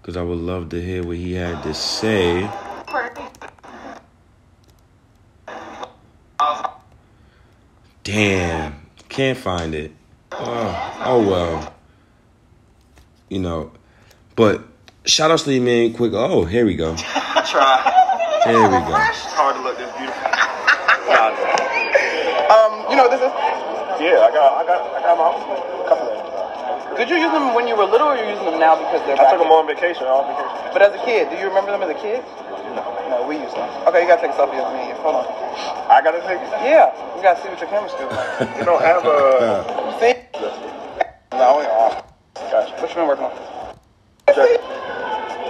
Because 0.00 0.16
I 0.16 0.22
would 0.22 0.38
love 0.38 0.68
to 0.70 0.80
hear 0.80 1.02
what 1.02 1.16
he 1.16 1.32
had 1.32 1.62
to 1.64 1.74
say. 1.74 2.48
Damn. 8.04 8.77
Can't 9.18 9.34
find 9.36 9.74
it. 9.74 9.90
Oh, 10.30 11.02
oh 11.02 11.18
well. 11.26 11.74
You 13.28 13.40
know, 13.40 13.72
but 14.36 14.62
shout 15.06 15.32
out 15.32 15.40
to 15.40 15.52
you, 15.52 15.60
man. 15.60 15.92
Quick. 15.92 16.12
Oh, 16.14 16.44
here 16.44 16.64
we 16.64 16.78
go. 16.78 16.94
Try. 16.94 17.82
Here 18.46 18.62
we 18.62 18.78
go. 18.78 18.94
It's 18.94 19.26
hard 19.34 19.58
to 19.58 19.62
look 19.66 19.74
this 19.74 19.90
beautiful. 19.98 20.22
um, 22.46 22.86
you 22.86 22.94
know 22.94 23.10
this 23.10 23.18
is? 23.18 23.34
Yeah, 23.98 24.22
I 24.22 24.30
got, 24.30 24.54
I 24.54 24.62
got, 24.62 24.86
I 24.86 25.02
got 25.02 25.18
my 25.18 25.34
couple 25.90 26.06
of 26.06 26.14
them. 26.14 26.94
Did 26.94 27.10
you 27.10 27.18
use 27.18 27.34
them 27.34 27.58
when 27.58 27.66
you 27.66 27.74
were 27.74 27.90
little, 27.90 28.06
or 28.06 28.14
are 28.14 28.22
you 28.22 28.30
using 28.30 28.46
them 28.46 28.62
now 28.62 28.78
because 28.78 29.02
they're? 29.02 29.18
I 29.18 29.26
back? 29.26 29.34
took 29.34 29.42
them 29.42 29.50
on 29.50 29.66
vacation, 29.66 30.06
on 30.06 30.30
vacation. 30.30 30.70
But 30.70 30.86
as 30.86 30.94
a 30.94 31.02
kid, 31.02 31.26
do 31.34 31.42
you 31.42 31.50
remember 31.50 31.74
them 31.74 31.82
as 31.82 31.90
a 31.90 31.98
kid? 31.98 32.22
No, 32.78 32.86
no, 33.10 33.26
we 33.26 33.42
used 33.42 33.58
them. 33.58 33.66
Okay, 33.90 34.02
you 34.02 34.06
gotta 34.06 34.22
take 34.22 34.30
a 34.30 34.38
selfie 34.38 34.62
of 34.62 34.70
me. 34.70 34.94
Hold 35.02 35.26
on. 35.26 35.47
I 35.88 36.00
gotta 36.04 36.20
take 36.20 36.40
it. 36.40 36.50
Yeah, 36.64 36.92
we 37.16 37.22
gotta 37.22 37.40
see 37.42 37.48
what 37.48 37.60
your 37.60 37.70
camera's 37.70 37.92
doing. 37.96 38.12
You 38.58 38.64
don't 38.64 38.82
have 38.82 39.04
a. 39.04 39.64
see? 40.00 40.14
No, 41.32 41.58
we 41.58 41.64
are. 41.64 42.02
Gotcha. 42.50 42.74
What 42.82 42.88
you 42.90 42.96
been 42.96 43.06
working 43.06 43.24
on? 43.24 43.32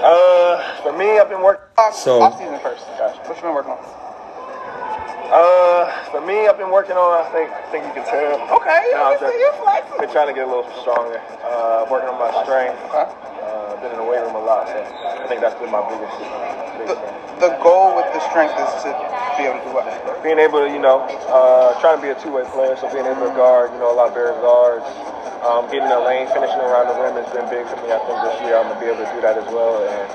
Uh, 0.05 0.83
for 0.83 0.93
me, 0.93 1.19
I've 1.19 1.29
been 1.31 1.41
working. 1.43 1.65
Off, 1.79 1.95
So- 1.95 2.21
off 2.23 2.37
season 2.39 2.59
first. 2.61 2.85
Gotcha. 2.99 3.19
What 3.25 3.37
you 3.37 3.43
been 3.43 3.55
working 3.55 3.73
on? 3.73 3.79
Uh, 5.33 5.89
for 6.13 6.21
me, 6.21 6.47
I've 6.47 6.59
been 6.59 6.71
working 6.71 6.97
on. 6.97 7.25
I 7.25 7.29
think, 7.33 7.51
I 7.51 7.63
think 7.73 7.85
you 7.89 7.93
can 7.97 8.05
tell. 8.05 8.37
Okay, 8.61 8.83
No, 8.95 9.13
I'm 9.13 9.19
just- 9.21 9.33
you 9.35 9.51
flexing. 9.65 9.99
Been 9.99 10.11
trying 10.13 10.29
to 10.29 10.35
get 10.37 10.45
a 10.47 10.51
little 10.51 10.69
stronger. 10.85 11.21
Uh, 11.43 11.85
working 11.91 12.09
on 12.09 12.19
my 12.21 12.31
strength. 12.45 12.77
Okay. 12.93 13.07
Uh, 13.09 13.77
been 13.81 13.93
in 13.93 13.99
the 13.99 14.05
weight 14.05 14.21
room 14.21 14.37
a 14.37 14.38
lot, 14.49 14.65
so 14.65 14.81
I 14.81 15.29
think 15.29 15.45
that's 15.45 15.61
been 15.61 15.69
my 15.69 15.85
biggest, 15.85 16.17
biggest. 16.81 16.97
The, 17.39 17.53
the 17.53 17.53
goal 17.61 17.93
with 17.93 18.09
the 18.17 18.23
strength 18.33 18.57
is 18.57 18.73
to 18.89 18.91
be 19.37 19.45
able 19.45 19.61
to 19.61 19.69
do 19.69 19.73
what? 19.77 19.85
being 20.25 20.41
able 20.41 20.65
to, 20.65 20.69
you 20.73 20.81
know, 20.81 21.05
uh, 21.31 21.77
trying 21.79 22.01
to 22.01 22.03
be 22.03 22.11
a 22.11 22.19
two-way 22.19 22.43
player, 22.51 22.75
so 22.81 22.89
being 22.91 23.07
able 23.07 23.29
to 23.29 23.35
guard, 23.37 23.71
you 23.71 23.79
know, 23.79 23.93
a 23.93 23.97
lot 23.97 24.09
of 24.09 24.17
better 24.17 24.35
guards, 24.41 24.89
um, 25.47 25.69
getting 25.71 25.87
in 25.87 25.93
the 25.95 26.03
lane, 26.03 26.27
finishing 26.35 26.59
around 26.59 26.91
the 26.91 26.97
rim 26.99 27.15
has 27.15 27.29
been 27.31 27.47
big 27.53 27.63
for 27.69 27.79
me. 27.85 27.93
I 27.95 28.01
think 28.03 28.19
this 28.27 28.35
year 28.43 28.59
I'm 28.59 28.67
gonna 28.67 28.81
be 28.83 28.91
able 28.91 29.05
to 29.05 29.11
do 29.15 29.21
that 29.23 29.39
as 29.39 29.47
well, 29.53 29.85
and 29.85 30.09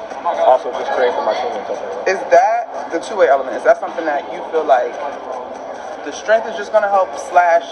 also 0.44 0.74
just 0.76 0.92
create 0.98 1.14
for 1.16 1.24
my 1.24 1.38
teammates. 1.38 1.80
Is 2.10 2.20
that 2.34 2.92
the 2.92 3.00
two-way 3.00 3.30
element? 3.30 3.56
Is 3.56 3.64
that 3.64 3.80
something 3.80 4.04
that 4.04 4.28
you 4.34 4.44
feel 4.52 4.68
like 4.68 4.92
the 6.04 6.12
strength 6.12 6.48
is 6.48 6.56
just 6.58 6.72
going 6.72 6.84
to 6.84 6.92
help 6.92 7.08
slash 7.18 7.64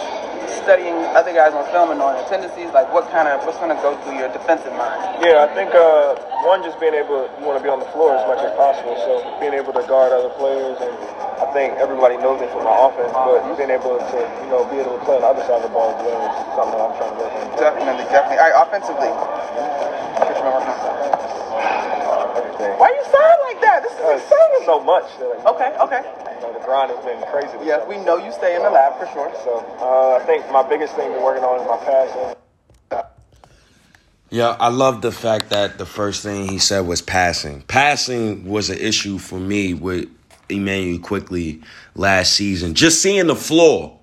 studying 0.64 0.96
other 1.18 1.34
guys 1.34 1.54
on 1.54 1.66
film 1.74 1.92
and 1.92 2.02
on 2.02 2.16
their 2.16 2.28
tendencies? 2.30 2.72
Like 2.72 2.88
what 2.94 3.10
kind 3.10 3.28
of 3.28 3.42
what's 3.46 3.58
going 3.58 3.74
to 3.74 3.82
go 3.82 3.98
through 4.06 4.18
your 4.18 4.30
defensive 4.34 4.74
mind? 4.78 5.22
Yeah, 5.22 5.46
I 5.46 5.50
think 5.54 5.74
uh, 5.74 6.16
one 6.46 6.64
just 6.64 6.80
being 6.80 6.94
able, 6.94 7.30
you 7.40 7.46
want 7.46 7.58
to 7.58 7.64
be 7.64 7.70
on 7.70 7.80
the 7.82 7.90
floor 7.94 8.14
as 8.18 8.24
much 8.30 8.42
as 8.42 8.54
possible, 8.58 8.96
so 9.06 9.22
being 9.42 9.54
able 9.54 9.74
to 9.74 9.84
guard 9.86 10.14
other 10.14 10.30
players, 10.38 10.78
and 10.82 10.94
I 11.42 11.50
think 11.54 11.78
everybody 11.82 12.18
knows 12.22 12.42
it 12.42 12.50
from 12.54 12.66
my 12.66 12.74
offense, 12.74 13.14
but 13.14 13.42
being 13.58 13.74
able 13.74 13.98
to, 13.98 14.20
you 14.46 14.50
know, 14.50 14.66
be 14.70 14.78
able 14.82 14.98
to 14.98 15.04
play 15.06 15.18
on 15.18 15.26
the 15.26 15.32
other 15.34 15.44
side 15.50 15.62
of 15.62 15.66
the 15.66 15.74
ball 15.74 15.94
as 15.94 16.00
well 16.06 16.22
is 16.22 16.34
something 16.54 16.78
that 16.78 16.86
I'm 16.86 16.96
trying 16.98 17.14
to 17.14 17.20
work 17.22 17.34
on. 17.34 17.46
Definitely, 17.58 18.06
definitely. 18.14 18.40
All 18.42 18.50
right, 18.50 18.58
offensively. 18.62 19.10
What 19.10 20.30
you 20.30 20.38
been 20.38 20.54
working 20.54 20.70
on? 20.70 22.38
Everything. 22.38 22.72
Why 22.78 22.90
you 22.94 23.04
sound 23.10 23.40
like 23.50 23.60
that? 23.66 23.81
This 24.02 24.24
is 24.24 24.32
Uh, 24.32 24.66
so 24.66 24.80
much 24.84 25.06
that 25.20 25.46
Okay, 25.46 25.74
okay. 25.80 26.02
you 26.36 26.42
know, 26.42 26.54
the 26.54 26.66
grind 26.66 26.92
has 26.92 27.04
been 27.06 27.22
crazy. 27.32 27.58
this 27.58 27.68
Yes, 27.68 27.88
we 27.88 27.98
know 27.98 28.18
you 28.18 28.32
stay 28.32 28.56
in 28.56 28.64
the 28.64 28.70
lab 28.70 28.98
for 29.00 29.06
sure. 29.14 29.32
So 29.44 29.66
uh, 29.80 30.20
I 30.22 30.26
think 30.26 30.50
my 30.52 30.64
biggest 30.64 30.96
thing 30.96 31.12
we're 31.12 31.24
working 31.24 31.44
on 31.44 31.60
is 31.62 31.68
my 31.68 31.78
passing. 31.86 32.36
Yeah, 34.30 34.56
I 34.60 34.70
love 34.70 35.02
the 35.02 35.12
fact 35.12 35.50
that 35.50 35.78
the 35.78 35.86
first 35.86 36.24
thing 36.24 36.48
he 36.48 36.58
said 36.58 36.88
was 36.88 37.02
passing. 37.02 37.64
Passing 37.64 38.46
was 38.46 38.70
an 38.70 38.78
issue 38.78 39.18
for 39.18 39.38
me 39.38 39.74
with 39.74 40.08
Immanuel 40.48 41.00
Quickley 41.00 41.62
last 41.96 42.34
season. 42.34 42.74
Just 42.74 43.02
seeing 43.02 43.28
the 43.28 43.36
floor, 43.36 44.00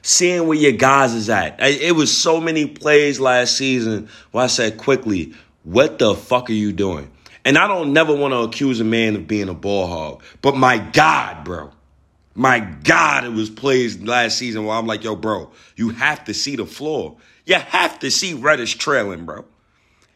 seeing 0.00 0.46
where 0.46 0.56
your 0.56 0.72
guys 0.72 1.12
is 1.12 1.28
at. 1.28 1.60
It 1.60 1.94
was 1.94 2.16
so 2.16 2.40
many 2.40 2.66
plays 2.66 3.20
last 3.20 3.58
season 3.58 4.08
where 4.30 4.44
I 4.44 4.46
said 4.46 4.78
Quickley, 4.78 5.34
what 5.64 5.98
the 5.98 6.14
fuck 6.14 6.48
are 6.48 6.54
you 6.54 6.72
doing? 6.72 7.10
And 7.44 7.56
I 7.56 7.66
don't 7.66 7.92
never 7.92 8.14
want 8.14 8.32
to 8.34 8.38
accuse 8.38 8.80
a 8.80 8.84
man 8.84 9.16
of 9.16 9.26
being 9.26 9.48
a 9.48 9.54
ball 9.54 9.86
hog, 9.86 10.22
but 10.42 10.56
my 10.56 10.78
God, 10.78 11.44
bro. 11.44 11.70
My 12.34 12.60
God, 12.60 13.24
it 13.24 13.32
was 13.32 13.50
plays 13.50 14.00
last 14.00 14.38
season 14.38 14.64
where 14.64 14.76
I'm 14.76 14.86
like, 14.86 15.02
yo, 15.02 15.16
bro, 15.16 15.50
you 15.74 15.88
have 15.90 16.24
to 16.26 16.34
see 16.34 16.54
the 16.54 16.66
floor. 16.66 17.16
You 17.46 17.56
have 17.56 17.98
to 17.98 18.12
see 18.12 18.34
Reddish 18.34 18.76
trailing, 18.76 19.24
bro. 19.24 19.44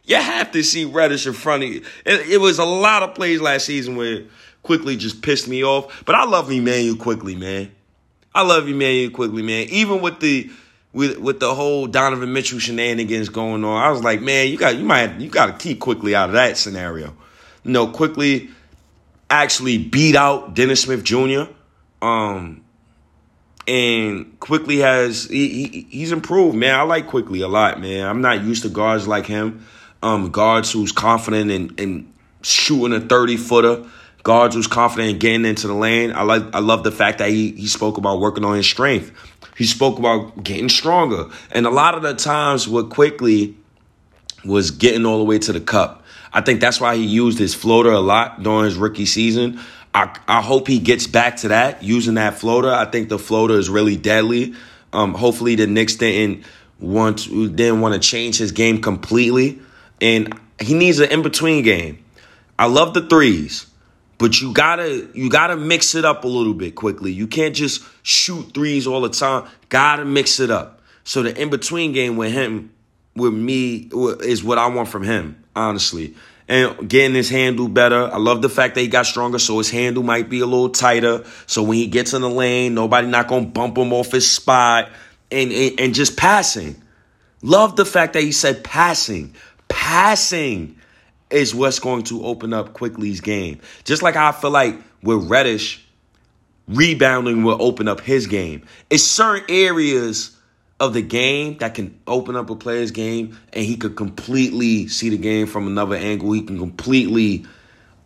You 0.04 0.16
have 0.16 0.52
to 0.52 0.62
see 0.62 0.84
Reddish 0.84 1.26
in 1.26 1.32
front 1.32 1.64
of 1.64 1.70
you. 1.70 1.82
It, 2.04 2.30
it 2.30 2.40
was 2.40 2.58
a 2.60 2.64
lot 2.64 3.02
of 3.02 3.14
plays 3.14 3.40
last 3.40 3.66
season 3.66 3.96
where 3.96 4.24
Quickley 4.62 4.96
just 4.96 5.22
pissed 5.22 5.48
me 5.48 5.64
off. 5.64 6.04
But 6.04 6.14
I 6.14 6.24
love 6.24 6.50
Immanuel 6.50 6.96
Quickley, 6.96 7.34
man. 7.34 7.72
I 8.34 8.42
love 8.42 8.68
Immanuel 8.68 9.10
Quickley, 9.10 9.42
man. 9.42 9.66
Even 9.70 10.00
with 10.00 10.20
the 10.20 10.50
with 10.92 11.18
with 11.18 11.40
the 11.40 11.54
whole 11.54 11.86
Donovan 11.86 12.32
Mitchell 12.32 12.58
shenanigans 12.58 13.28
going 13.28 13.64
on, 13.64 13.82
I 13.82 13.90
was 13.90 14.02
like, 14.02 14.20
man, 14.20 14.48
you 14.48 14.58
got 14.58 14.76
you 14.76 14.84
might 14.84 15.20
you 15.20 15.28
got 15.28 15.46
to 15.46 15.52
keep 15.52 15.80
Quickley 15.80 16.14
out 16.14 16.28
of 16.28 16.34
that 16.34 16.56
scenario. 16.56 17.14
You 17.64 17.72
know, 17.72 17.88
Quickley 17.88 18.50
actually 19.30 19.78
beat 19.78 20.14
out 20.14 20.54
Dennis 20.54 20.82
Smith 20.82 21.04
Jr. 21.04 21.44
Um, 22.02 22.64
and 23.66 24.38
Quickley 24.40 24.78
has 24.78 25.24
he, 25.24 25.66
he 25.66 25.86
he's 25.90 26.12
improved, 26.12 26.56
man. 26.56 26.78
I 26.78 26.82
like 26.82 27.06
Quickley 27.06 27.40
a 27.40 27.48
lot, 27.48 27.80
man. 27.80 28.06
I'm 28.06 28.20
not 28.20 28.42
used 28.42 28.62
to 28.64 28.68
guards 28.68 29.06
like 29.08 29.26
him. 29.26 29.64
Um, 30.02 30.30
guards 30.32 30.72
who's 30.72 30.90
confident 30.90 31.50
in, 31.50 31.74
in 31.76 32.12
shooting 32.42 32.96
a 32.96 33.00
30 33.00 33.36
footer. 33.36 33.86
Guards 34.24 34.54
who's 34.54 34.66
confident 34.66 35.10
in 35.10 35.18
getting 35.18 35.44
into 35.44 35.68
the 35.68 35.74
lane. 35.74 36.12
I 36.12 36.22
like 36.22 36.42
I 36.54 36.58
love 36.58 36.84
the 36.84 36.92
fact 36.92 37.18
that 37.18 37.30
he 37.30 37.52
he 37.52 37.66
spoke 37.66 37.98
about 37.98 38.20
working 38.20 38.44
on 38.44 38.56
his 38.56 38.66
strength. 38.66 39.12
He 39.56 39.64
spoke 39.64 39.98
about 39.98 40.42
getting 40.42 40.68
stronger. 40.68 41.30
And 41.50 41.66
a 41.66 41.70
lot 41.70 41.94
of 41.94 42.02
the 42.02 42.14
times 42.14 42.66
what 42.66 42.90
Quickley, 42.90 43.56
was 44.44 44.70
getting 44.70 45.06
all 45.06 45.18
the 45.18 45.24
way 45.24 45.38
to 45.38 45.52
the 45.52 45.60
cup. 45.60 46.04
I 46.32 46.40
think 46.40 46.60
that's 46.60 46.80
why 46.80 46.96
he 46.96 47.04
used 47.04 47.38
his 47.38 47.54
floater 47.54 47.90
a 47.90 48.00
lot 48.00 48.42
during 48.42 48.64
his 48.64 48.76
rookie 48.76 49.06
season. 49.06 49.60
I, 49.94 50.16
I 50.26 50.40
hope 50.40 50.66
he 50.66 50.78
gets 50.78 51.06
back 51.06 51.36
to 51.38 51.48
that, 51.48 51.82
using 51.82 52.14
that 52.14 52.34
floater. 52.34 52.72
I 52.72 52.86
think 52.86 53.08
the 53.08 53.18
floater 53.18 53.54
is 53.54 53.68
really 53.68 53.96
deadly. 53.96 54.54
Um, 54.92 55.14
hopefully 55.14 55.54
the 55.54 55.66
Knicks 55.66 55.96
didn't 55.96 56.44
want 56.80 57.20
to, 57.20 57.48
didn't 57.50 57.80
want 57.80 57.94
to 57.94 58.00
change 58.00 58.38
his 58.38 58.52
game 58.52 58.80
completely. 58.80 59.60
And 60.00 60.38
he 60.58 60.74
needs 60.74 60.98
an 60.98 61.10
in-between 61.10 61.62
game. 61.62 62.02
I 62.58 62.66
love 62.66 62.94
the 62.94 63.06
threes, 63.06 63.66
but 64.22 64.40
you 64.40 64.52
gotta 64.52 65.08
you 65.14 65.28
gotta 65.28 65.56
mix 65.56 65.96
it 65.96 66.04
up 66.04 66.22
a 66.22 66.28
little 66.28 66.54
bit 66.54 66.76
Quickley. 66.76 67.10
You 67.10 67.26
can't 67.26 67.56
just 67.56 67.82
shoot 68.04 68.54
threes 68.54 68.86
all 68.86 69.00
the 69.00 69.08
time. 69.08 69.48
Gotta 69.68 70.04
mix 70.04 70.38
it 70.38 70.48
up. 70.48 70.80
So 71.02 71.24
the 71.24 71.36
in-between 71.36 71.90
game 71.90 72.16
with 72.16 72.32
him, 72.32 72.72
with 73.16 73.34
me, 73.34 73.90
is 74.20 74.44
what 74.44 74.58
I 74.58 74.68
want 74.68 74.88
from 74.88 75.02
him, 75.02 75.42
honestly 75.56 76.14
and 76.48 76.88
getting 76.88 77.16
his 77.16 77.30
handle 77.30 77.66
better. 77.66 78.12
I 78.12 78.18
love 78.18 78.42
the 78.42 78.48
fact 78.48 78.76
that 78.76 78.82
he 78.82 78.86
got 78.86 79.06
stronger, 79.06 79.40
so 79.40 79.58
his 79.58 79.70
handle 79.70 80.04
might 80.04 80.28
be 80.28 80.40
a 80.40 80.46
little 80.46 80.68
tighter. 80.68 81.24
So 81.46 81.64
when 81.64 81.78
he 81.78 81.88
gets 81.88 82.12
in 82.12 82.22
the 82.22 82.30
lane, 82.30 82.74
nobody 82.74 83.08
not 83.08 83.26
gonna 83.26 83.46
bump 83.46 83.76
him 83.76 83.92
off 83.92 84.12
his 84.12 84.30
spot, 84.30 84.88
and 85.32 85.50
and, 85.50 85.80
and 85.80 85.94
just 85.94 86.16
passing. 86.16 86.80
Love 87.42 87.74
the 87.74 87.84
fact 87.84 88.12
that 88.12 88.22
he 88.22 88.30
said 88.30 88.62
passing, 88.62 89.34
passing 89.66 90.76
is 91.32 91.54
what's 91.54 91.78
going 91.78 92.04
to 92.04 92.24
open 92.24 92.52
up 92.52 92.74
Quickley's 92.74 93.20
game. 93.20 93.60
Just 93.84 94.02
like 94.02 94.16
I 94.16 94.32
feel 94.32 94.50
like 94.50 94.76
with 95.02 95.28
Reddish, 95.28 95.84
rebounding 96.68 97.44
will 97.44 97.60
open 97.60 97.88
up 97.88 98.00
his 98.00 98.26
game. 98.26 98.64
It's 98.90 99.02
certain 99.02 99.44
areas 99.48 100.36
of 100.80 100.94
the 100.94 101.02
game 101.02 101.58
that 101.58 101.74
can 101.74 101.98
open 102.06 102.34
up 102.34 102.50
a 102.50 102.56
player's 102.56 102.90
game 102.90 103.38
and 103.52 103.64
he 103.64 103.76
could 103.76 103.96
completely 103.96 104.88
see 104.88 105.10
the 105.10 105.18
game 105.18 105.46
from 105.46 105.66
another 105.66 105.94
angle. 105.94 106.32
He 106.32 106.42
can 106.42 106.58
completely 106.58 107.46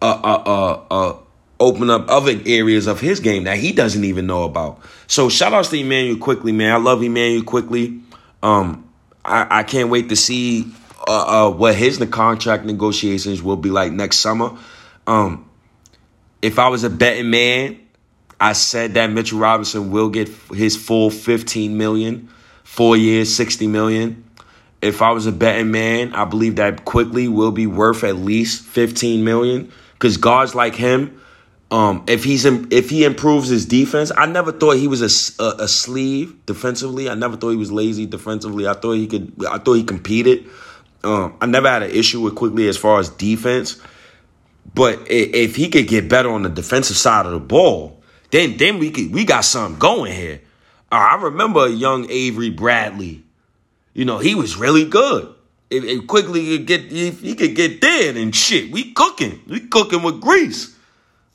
uh, 0.03 0.21
uh, 0.23 0.43
uh, 0.47 0.85
uh, 0.91 1.17
open 1.59 1.89
up 1.89 2.05
other 2.11 2.39
areas 2.45 2.87
of 2.87 3.01
his 3.01 3.21
game 3.21 3.45
that 3.45 3.59
he 3.59 3.73
doesn't 3.73 4.05
even 4.05 4.27
know 4.27 4.45
about. 4.45 4.81
So 5.07 5.29
shout 5.29 5.55
outs 5.55 5.71
to 5.71 5.81
Immanuel 5.81 6.19
Quickley, 6.19 6.53
man. 6.53 6.73
I 6.73 6.77
love 6.77 7.03
Immanuel 7.03 7.45
Quickley. 7.45 8.01
Um, 8.43 8.87
I, 9.25 9.61
I 9.61 9.63
can't 9.63 9.89
wait 9.89 10.11
to 10.11 10.17
see 10.17 10.67
uh, 11.07 11.49
uh, 11.49 11.51
what 11.51 11.75
his 11.75 11.99
contract 12.11 12.65
negotiations 12.65 13.43
will 13.43 13.57
be 13.57 13.71
like 13.71 13.93
next 13.93 14.19
summer. 14.19 14.57
Um, 15.07 15.49
if 16.43 16.59
I 16.59 16.69
was 16.69 16.85
a 16.85 16.91
betting 16.91 17.31
man, 17.31 17.81
I 18.39 18.53
said 18.53 18.95
that 18.95 19.11
Mitchell 19.11 19.39
Robinson 19.39 19.91
will 19.91 20.11
get 20.11 20.29
his 20.53 20.77
full 20.77 21.11
15 21.11 21.77
million 21.77 22.29
four 22.67 22.97
years, 22.97 23.35
60 23.35 23.69
million. 23.69 24.25
If 24.83 25.01
I 25.01 25.13
was 25.13 25.27
a 25.27 25.33
betting 25.33 25.71
man, 25.71 26.13
I 26.15 26.27
believe 26.27 26.57
that 26.57 26.85
Quickley 26.85 27.27
will 27.27 27.53
be 27.53 27.67
worth 27.67 28.05
at 28.05 28.17
least 28.17 28.65
15 28.67 29.25
million. 29.25 29.73
Because 29.95 30.19
guards 30.19 30.55
like 30.55 30.75
him, 30.75 31.19
um, 31.71 32.05
if 32.07 32.23
he's 32.23 32.45
if 32.45 32.91
he 32.91 33.05
improves 33.05 33.49
his 33.49 33.65
defense, 33.65 34.13
I 34.15 34.27
never 34.27 34.53
thought 34.53 34.77
he 34.77 34.89
was 34.89 35.01
a, 35.01 35.43
a, 35.43 35.65
a, 35.65 35.69
sleeve 35.69 36.45
defensively. 36.45 37.09
I 37.09 37.15
never 37.15 37.37
thought 37.37 37.51
he 37.51 37.57
was 37.57 37.73
lazy 37.73 38.05
defensively. 38.05 38.69
I 38.69 38.75
thought 38.75 38.93
he 38.93 39.07
could. 39.07 39.33
I 39.49 39.59
thought 39.59 39.73
he 39.73 39.83
competed. 39.83 40.47
Um, 41.05 41.37
I 41.41 41.47
never 41.47 41.69
had 41.69 41.83
an 41.83 41.91
issue 41.91 42.21
with 42.21 42.35
Quickley 42.35 42.69
as 42.69 42.77
far 42.77 42.99
as 42.99 43.09
defense. 43.11 43.81
But 44.75 45.11
if 45.11 45.57
he 45.57 45.69
could 45.69 45.89
get 45.89 46.09
better 46.09 46.31
on 46.31 46.43
the 46.43 46.49
defensive 46.49 46.97
side 46.97 47.27
of 47.27 47.33
the 47.33 47.41
ball, 47.41 48.03
then 48.31 48.57
then 48.57 48.79
we 48.79 48.91
could 48.91 49.13
we 49.13 49.25
got 49.25 49.45
something 49.45 49.79
going 49.79 50.13
here. 50.13 50.41
Uh, 50.91 50.97
I 50.97 51.23
remember 51.23 51.69
young 51.69 52.11
Avery 52.11 52.51
Bradley. 52.51 53.23
You 53.95 54.05
know, 54.05 54.19
he 54.19 54.35
was 54.35 54.57
really 54.57 54.85
good. 54.85 55.33
If, 55.71 55.85
if 55.85 56.07
Quickley 56.07 56.59
could 56.59 56.67
get 56.67 56.93
if 56.93 57.21
he 57.21 57.35
could 57.35 57.57
get 57.57 57.81
dead 57.81 58.17
and 58.17 58.35
shit, 58.35 58.71
we 58.71 58.93
cooking. 58.93 59.41
We 59.47 59.61
cooking 59.61 60.03
with 60.03 60.21
grease. 60.21 60.77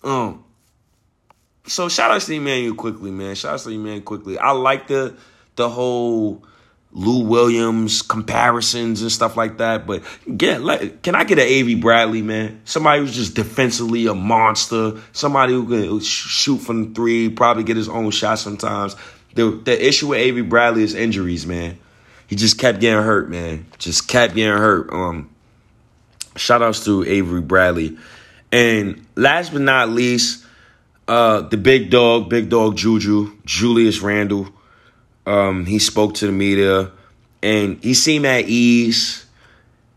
Um 0.04 0.43
so 1.65 1.89
shout 1.89 2.12
out 2.12 2.21
to 2.21 2.34
Immanuel 2.34 2.76
Quickley, 2.76 3.12
man. 3.12 3.36
Shout 3.36 3.54
out 3.54 3.60
to 3.62 3.69
Immanuel 3.69 4.02
Quickley. 4.02 4.38
I 4.38 4.52
like 4.52 4.88
the 4.88 5.15
the 5.56 5.69
whole 5.69 6.43
Lou 6.93 7.23
Williams 7.23 8.01
comparisons 8.01 9.01
and 9.01 9.12
stuff 9.12 9.38
like 9.38 9.60
that. 9.60 9.88
But 9.88 10.04
get 10.38 10.62
like, 10.62 11.01
can 11.01 11.15
I 11.15 11.23
get 11.23 11.39
an 11.39 11.45
Avery 11.45 11.75
Bradley, 11.75 12.21
man? 12.21 12.62
Somebody 12.65 13.01
who's 13.01 13.15
just 13.15 13.36
defensively 13.36 14.08
a 14.08 14.13
monster. 14.13 14.99
Somebody 15.13 15.54
who 15.54 15.67
can 15.67 15.99
shoot 16.01 16.58
from 16.58 16.93
three, 16.93 17.30
probably 17.30 17.63
get 17.63 17.77
his 17.77 17.89
own 17.89 18.12
shot 18.12 18.39
sometimes. 18.39 18.95
The 19.36 19.51
the 19.51 19.88
issue 19.88 20.10
with 20.10 20.19
Avery 20.19 20.41
Bradley 20.41 20.84
is 20.84 20.93
injuries, 20.93 21.47
man. 21.47 21.77
He 22.27 22.36
just 22.36 22.58
kept 22.58 22.80
getting 22.80 23.04
hurt, 23.04 23.30
man. 23.30 23.65
Just 23.77 24.08
kept 24.08 24.36
getting 24.36 24.58
hurt. 24.58 24.91
Um, 24.91 25.30
shout 26.36 26.62
outs 26.62 26.86
to 26.86 27.04
Avery 27.04 27.41
Bradley. 27.41 27.97
And 28.51 29.06
last 29.15 29.54
but 29.54 29.62
not 29.62 29.89
least, 29.89 30.45
uh, 31.08 31.41
the 31.41 31.58
big 31.58 31.89
dog, 31.89 32.30
big 32.30 32.49
dog 32.49 32.75
Juju, 32.77 33.38
Julius 33.45 33.99
Randle. 34.01 34.47
Um, 35.32 35.65
he 35.65 35.80
spoke 35.80 36.15
to 36.15 36.26
the 36.26 36.32
media 36.32 36.91
and 37.41 37.82
he 37.84 37.94
seemed 37.94 38.26
at 38.26 38.46
ease. 38.46 39.26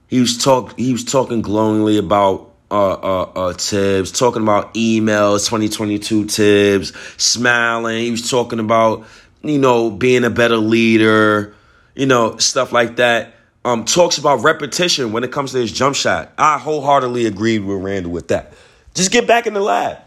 He 0.09 0.21
was 0.21 0.39
talk 0.39 0.79
he 0.79 0.93
was 0.93 1.05
talking 1.05 1.43
glowingly 1.43 1.99
about 1.99 2.53
uh, 2.71 2.93
uh, 2.93 3.33
uh, 3.35 3.53
Thibs, 3.53 4.13
talking 4.13 4.43
about 4.43 4.75
emails, 4.75 5.47
2022 5.47 6.27
Thibs, 6.27 6.93
smiling. 7.17 7.99
He 7.99 8.11
was 8.11 8.31
talking 8.31 8.59
about 8.59 9.07
you 9.45 9.59
know, 9.59 9.91
being 9.91 10.25
a 10.25 10.31
better 10.31 10.57
leader, 10.57 11.55
you 11.95 12.07
know, 12.07 12.39
stuff 12.39 12.73
like 12.73 12.97
that. 12.97 13.35
Um, 13.65 13.85
talks 13.85 14.19
about 14.19 14.43
repetition 14.43 15.13
when 15.13 15.25
it 15.25 15.33
comes 15.33 15.53
to 15.53 15.59
his 15.59 15.73
jump 15.73 15.97
shot. 15.97 16.33
I 16.37 16.59
wholeheartedly 16.59 17.27
agreed 17.27 17.61
with 17.61 17.83
Randle 17.83 18.13
with 18.13 18.29
that. 18.29 18.53
Just 18.95 19.11
get 19.11 19.27
back 19.27 19.47
in 19.47 19.55
the 19.55 19.61
lab. 19.61 19.99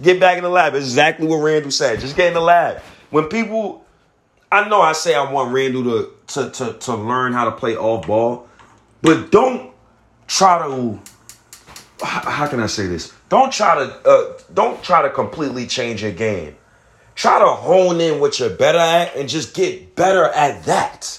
Get 0.00 0.18
back 0.18 0.38
in 0.38 0.44
the 0.44 0.50
lab. 0.50 0.74
Exactly 0.74 1.26
what 1.26 1.36
Randle 1.36 1.70
said. 1.70 2.00
Just 2.00 2.16
get 2.16 2.28
in 2.28 2.34
the 2.34 2.40
lab. 2.40 2.78
When 3.10 3.28
people, 3.28 3.84
I 4.52 4.68
know 4.68 4.82
I 4.82 4.92
say 4.92 5.14
I 5.14 5.32
want 5.32 5.54
Randle 5.54 5.82
to 5.82 6.12
to 6.28 6.50
to, 6.50 6.72
to 6.74 6.94
learn 6.94 7.32
how 7.32 7.46
to 7.46 7.52
play 7.52 7.74
off 7.74 8.06
ball, 8.06 8.48
but 9.00 9.32
don't 9.32 9.72
try 10.26 10.58
to. 10.58 11.00
How 12.02 12.46
can 12.48 12.60
I 12.60 12.66
say 12.66 12.86
this? 12.86 13.14
Don't 13.30 13.50
try 13.50 13.76
to 13.76 14.08
uh, 14.08 14.38
don't 14.52 14.82
try 14.82 15.00
to 15.00 15.08
completely 15.08 15.66
change 15.66 16.02
your 16.02 16.12
game. 16.12 16.54
Try 17.14 17.38
to 17.38 17.46
hone 17.46 18.00
in 18.00 18.20
what 18.20 18.38
you're 18.38 18.50
better 18.50 18.78
at 18.78 19.16
and 19.16 19.26
just 19.28 19.54
get 19.54 19.96
better 19.96 20.24
at 20.24 20.64
that. 20.64 21.18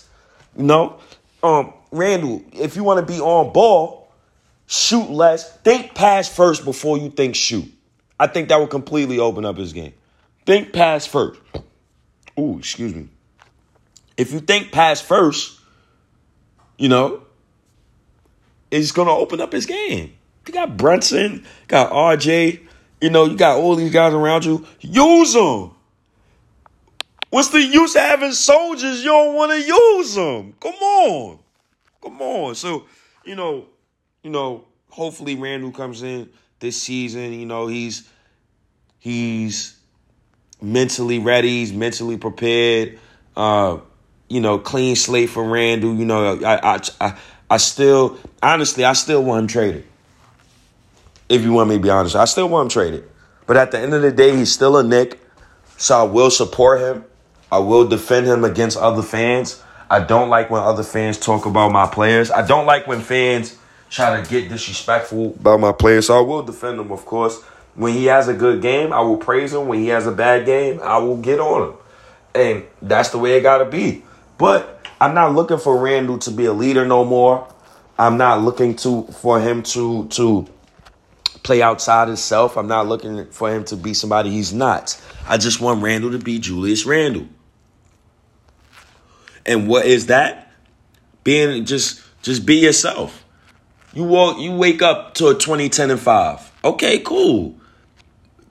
You 0.55 0.63
know? 0.63 0.99
Um, 1.41 1.73
Randle, 1.91 2.43
if 2.51 2.75
you 2.75 2.83
want 2.83 3.05
to 3.05 3.13
be 3.13 3.19
on 3.19 3.53
ball, 3.53 4.11
shoot 4.67 5.09
less. 5.09 5.55
Think 5.57 5.93
pass 5.93 6.27
first 6.27 6.65
before 6.65 6.97
you 6.97 7.09
think 7.09 7.35
shoot. 7.35 7.71
I 8.19 8.27
think 8.27 8.49
that 8.49 8.59
would 8.59 8.69
completely 8.69 9.19
open 9.19 9.45
up 9.45 9.57
his 9.57 9.73
game. 9.73 9.93
Think 10.45 10.73
pass 10.73 11.05
first. 11.05 11.39
Ooh, 12.39 12.57
excuse 12.57 12.93
me. 12.93 13.07
If 14.17 14.31
you 14.31 14.39
think 14.39 14.71
pass 14.71 15.01
first, 15.01 15.59
you 16.77 16.89
know, 16.89 17.23
it's 18.71 18.91
gonna 18.91 19.15
open 19.15 19.41
up 19.41 19.51
his 19.51 19.65
game. 19.65 20.13
You 20.47 20.53
got 20.53 20.77
Brunson, 20.77 21.45
got 21.67 21.91
RJ, 21.91 22.67
you 23.03 23.09
know, 23.09 23.25
you 23.25 23.35
got 23.35 23.57
all 23.57 23.75
these 23.75 23.91
guys 23.91 24.13
around 24.13 24.45
you. 24.45 24.65
Use 24.79 25.33
them. 25.33 25.71
What's 27.29 27.49
the 27.49 27.61
use 27.61 27.95
of 27.95 28.01
having 28.01 28.31
soldiers? 28.31 28.99
You 29.03 29.09
don't 29.09 29.35
want 29.35 29.51
to 29.51 29.59
use 29.59 30.15
them. 30.15 30.53
Come 30.59 30.75
on. 30.75 31.39
Come 32.01 32.21
on. 32.21 32.55
So, 32.55 32.85
you 33.25 33.35
know, 33.35 33.65
you 34.21 34.29
know, 34.29 34.65
hopefully 34.89 35.35
Randle 35.35 35.71
comes 35.71 36.01
in 36.03 36.29
this 36.59 36.81
season. 36.81 37.33
You 37.33 37.45
know, 37.45 37.67
he's 37.67 38.07
he's 38.99 39.77
mentally 40.61 41.19
ready, 41.19 41.59
he's 41.59 41.73
mentally 41.73 42.17
prepared. 42.17 42.99
Uh, 43.35 43.79
you 44.29 44.41
know, 44.41 44.57
clean 44.57 44.95
slate 44.95 45.29
for 45.29 45.43
Randle. 45.43 45.95
You 45.95 46.05
know, 46.05 46.39
I 46.43 46.75
I 46.75 46.79
I, 46.99 47.17
I 47.49 47.57
still 47.57 48.17
honestly 48.41 48.85
I 48.85 48.93
still 48.93 49.23
want 49.23 49.43
him 49.43 49.47
traded. 49.47 49.85
If 51.29 51.41
you 51.41 51.53
want 51.53 51.69
me 51.69 51.77
to 51.77 51.81
be 51.81 51.89
honest, 51.89 52.15
I 52.15 52.25
still 52.25 52.49
want 52.49 52.65
him 52.65 52.69
traded. 52.69 53.09
But 53.45 53.57
at 53.57 53.71
the 53.71 53.79
end 53.79 53.93
of 53.93 54.01
the 54.01 54.11
day, 54.11 54.35
he's 54.35 54.51
still 54.51 54.77
a 54.77 54.83
Knick, 54.83 55.19
so 55.77 55.99
I 55.99 56.03
will 56.03 56.31
support 56.31 56.79
him. 56.79 57.05
I 57.51 57.59
will 57.59 57.87
defend 57.87 58.25
him 58.25 58.43
against 58.43 58.77
other 58.77 59.01
fans. 59.01 59.61
I 59.89 59.99
don't 59.99 60.29
like 60.29 60.49
when 60.49 60.61
other 60.61 60.83
fans 60.83 61.19
talk 61.19 61.45
about 61.45 61.71
my 61.71 61.85
players. 61.85 62.31
I 62.31 62.45
don't 62.45 62.65
like 62.65 62.87
when 62.87 63.01
fans 63.01 63.57
try 63.89 64.19
to 64.19 64.27
get 64.27 64.49
disrespectful 64.49 65.35
about 65.39 65.59
my 65.59 65.71
players. 65.71 66.07
So 66.07 66.17
I 66.17 66.21
will 66.21 66.41
defend 66.41 66.79
him, 66.79 66.91
of 66.91 67.05
course. 67.05 67.41
When 67.75 67.93
he 67.93 68.05
has 68.05 68.27
a 68.27 68.33
good 68.33 68.61
game, 68.61 68.91
I 68.91 69.01
will 69.01 69.17
praise 69.17 69.53
him. 69.53 69.67
When 69.67 69.79
he 69.79 69.89
has 69.89 70.07
a 70.07 70.11
bad 70.11 70.45
game, 70.45 70.79
I 70.81 70.97
will 70.97 71.17
get 71.17 71.39
on 71.39 71.69
him. 71.69 71.77
And 72.33 72.63
that's 72.81 73.09
the 73.09 73.19
way 73.19 73.37
it 73.37 73.41
got 73.41 73.59
to 73.59 73.65
be. 73.65 74.03
But 74.43 74.85
I'm 74.99 75.13
not 75.13 75.33
looking 75.33 75.57
for 75.57 75.77
Randle 75.77 76.17
to 76.17 76.29
be 76.29 76.43
a 76.43 76.51
leader 76.51 76.85
no 76.85 77.05
more. 77.05 77.47
I'm 77.97 78.17
not 78.17 78.41
looking 78.41 78.75
to 78.75 79.03
for 79.03 79.39
him 79.39 79.63
to 79.63 80.05
to 80.09 80.45
play 81.43 81.61
outside 81.61 82.09
himself. 82.09 82.57
I'm 82.57 82.67
not 82.67 82.89
looking 82.89 83.27
for 83.27 83.49
him 83.49 83.63
to 83.63 83.77
be 83.77 83.93
somebody 83.93 84.31
he's 84.31 84.51
not. 84.51 85.01
I 85.29 85.37
just 85.37 85.61
want 85.61 85.81
Randle 85.81 86.11
to 86.11 86.19
be 86.19 86.39
Julius 86.39 86.85
Randle. 86.85 87.29
And 89.45 89.69
what 89.69 89.85
is 89.85 90.07
that? 90.07 90.51
Being 91.23 91.63
just 91.63 92.03
just 92.21 92.45
be 92.45 92.55
yourself. 92.55 93.23
You 93.93 94.03
walk, 94.03 94.39
you 94.39 94.51
wake 94.51 94.81
up 94.81 95.13
to 95.13 95.29
a 95.29 95.35
20, 95.35 95.69
10, 95.69 95.89
and 95.89 95.99
5. 96.01 96.51
Okay, 96.65 96.99
cool. 96.99 97.55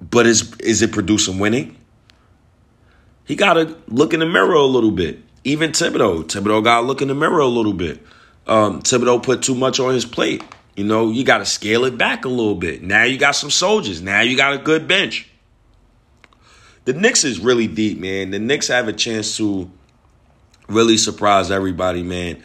But 0.00 0.26
is 0.26 0.56
is 0.60 0.80
it 0.80 0.90
producing 0.90 1.38
winning? 1.38 1.76
He 3.26 3.36
gotta 3.36 3.76
look 3.88 4.14
in 4.14 4.20
the 4.20 4.26
mirror 4.26 4.54
a 4.54 4.64
little 4.64 4.90
bit. 4.90 5.18
Even 5.44 5.72
Thibodeau. 5.72 6.24
Thibodeau 6.24 6.62
gotta 6.62 6.86
look 6.86 7.02
in 7.02 7.08
the 7.08 7.14
mirror 7.14 7.40
a 7.40 7.46
little 7.46 7.72
bit. 7.72 8.00
Um, 8.46 8.82
Thibodeau 8.82 9.22
put 9.22 9.42
too 9.42 9.54
much 9.54 9.80
on 9.80 9.94
his 9.94 10.04
plate. 10.04 10.42
You 10.76 10.84
know, 10.84 11.10
you 11.10 11.24
gotta 11.24 11.44
scale 11.44 11.84
it 11.84 11.98
back 11.98 12.24
a 12.24 12.28
little 12.28 12.54
bit. 12.54 12.82
Now 12.82 13.04
you 13.04 13.18
got 13.18 13.32
some 13.32 13.50
soldiers. 13.50 14.00
Now 14.00 14.20
you 14.20 14.36
got 14.36 14.54
a 14.54 14.58
good 14.58 14.86
bench. 14.88 15.28
The 16.84 16.92
Knicks 16.92 17.24
is 17.24 17.38
really 17.38 17.68
deep, 17.68 17.98
man. 17.98 18.30
The 18.30 18.38
Knicks 18.38 18.68
have 18.68 18.88
a 18.88 18.92
chance 18.92 19.36
to 19.36 19.70
really 20.68 20.96
surprise 20.96 21.50
everybody, 21.50 22.02
man. 22.02 22.42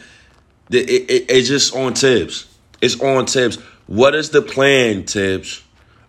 It, 0.70 0.90
it, 0.90 1.26
it's 1.30 1.48
just 1.48 1.76
on 1.76 1.96
Thibs. 1.96 2.48
It's 2.82 3.00
on 3.02 3.26
Thibs. 3.26 3.56
What 3.88 4.14
is 4.14 4.30
the 4.30 4.42
plan, 4.42 5.06
Thibs? 5.06 5.64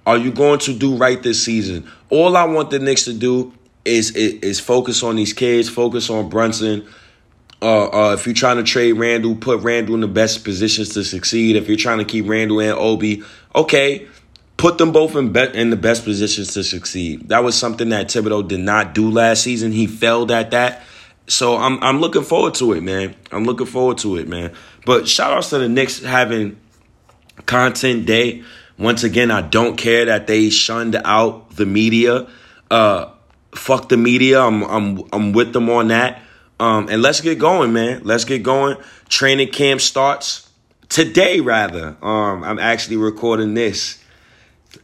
Are 0.05 0.18
you 0.18 0.33
going 0.33 0.59
to 0.61 0.77
do 0.77 0.96
right 0.96 1.22
this 1.22 1.44
season? 1.44 1.90
All 2.11 2.37
I 2.37 2.44
want 2.44 2.70
the 2.70 2.79
Knicks 2.79 3.05
to 3.05 3.12
do 3.12 3.53
is 3.88 4.11
is, 4.12 4.61
focus 4.61 5.03
on 5.03 5.16
these 5.16 5.33
kids, 5.33 5.68
focus 5.68 6.11
on 6.11 6.29
Brunson. 6.29 6.87
Uh, 7.61 7.87
uh, 7.87 8.14
if 8.14 8.24
you're 8.27 8.35
trying 8.35 8.57
to 8.59 8.62
trade 8.62 8.92
Randle, 8.92 9.35
put 9.35 9.61
Randle 9.62 9.94
in 9.96 10.01
the 10.01 10.07
best 10.07 10.44
positions 10.44 10.90
to 10.90 11.03
succeed. 11.03 11.57
If 11.57 11.66
you're 11.66 11.77
trying 11.77 11.98
to 11.98 12.05
keep 12.05 12.29
Randle 12.29 12.61
and 12.61 12.79
Obi, 12.79 13.24
okay, 13.55 14.07
put 14.57 14.79
them 14.79 14.92
both 14.92 15.16
in 15.16 15.33
be- 15.33 15.55
in 15.55 15.70
the 15.70 15.77
best 15.77 16.05
positions 16.05 16.55
to 16.55 16.62
succeed. 16.62 17.31
That 17.31 17.42
was 17.42 17.57
something 17.57 17.88
that 17.88 18.09
Thibodeau 18.09 18.46
did 18.46 18.61
not 18.61 18.94
do 18.94 19.11
last 19.11 19.42
season. 19.42 19.72
He 19.72 19.87
failed 19.87 20.31
at 20.31 20.53
that. 20.53 20.83
So 21.27 21.57
I'm 21.57 21.83
I'm 21.83 22.01
looking 22.01 22.22
forward 22.22 22.55
to 22.55 22.72
it, 22.74 22.83
man. 22.83 23.14
I'm 23.33 23.44
looking 23.44 23.66
forward 23.66 23.98
to 23.98 24.16
it, 24.16 24.29
man. 24.29 24.53
But 24.87 25.09
shout 25.09 25.33
outs 25.33 25.51
to 25.51 25.59
the 25.59 25.68
Knicks 25.68 26.03
having 26.03 26.59
content 27.46 28.07
day. 28.07 28.44
Once 28.79 29.03
again, 29.03 29.31
I 29.31 29.42
don't 29.42 29.77
care 29.77 30.05
that 30.05 30.27
they 30.27 30.51
shunned 30.51 30.94
out 31.05 31.57
the 31.57 31.66
media. 31.66 32.29
Uh, 32.70 33.11
fuck 33.54 33.88
the 33.88 33.96
media. 33.96 34.40
I'm 34.40 34.62
I'm 34.62 35.02
I'm 35.12 35.32
with 35.32 35.52
them 35.52 35.68
on 35.70 35.88
that. 35.88 36.22
Um, 36.61 36.88
and 36.88 37.02
let's 37.02 37.20
get 37.20 37.38
going, 37.38 37.72
man. 37.72 38.02
Let's 38.04 38.24
get 38.24 38.42
going. 38.42 38.76
Training 39.08 39.52
camp 39.52 39.80
starts 39.80 40.50
today, 40.88 41.40
rather. 41.40 41.96
Um, 42.02 42.42
I'm 42.42 42.58
actually 42.58 42.96
recording 42.96 43.54
this 43.54 44.02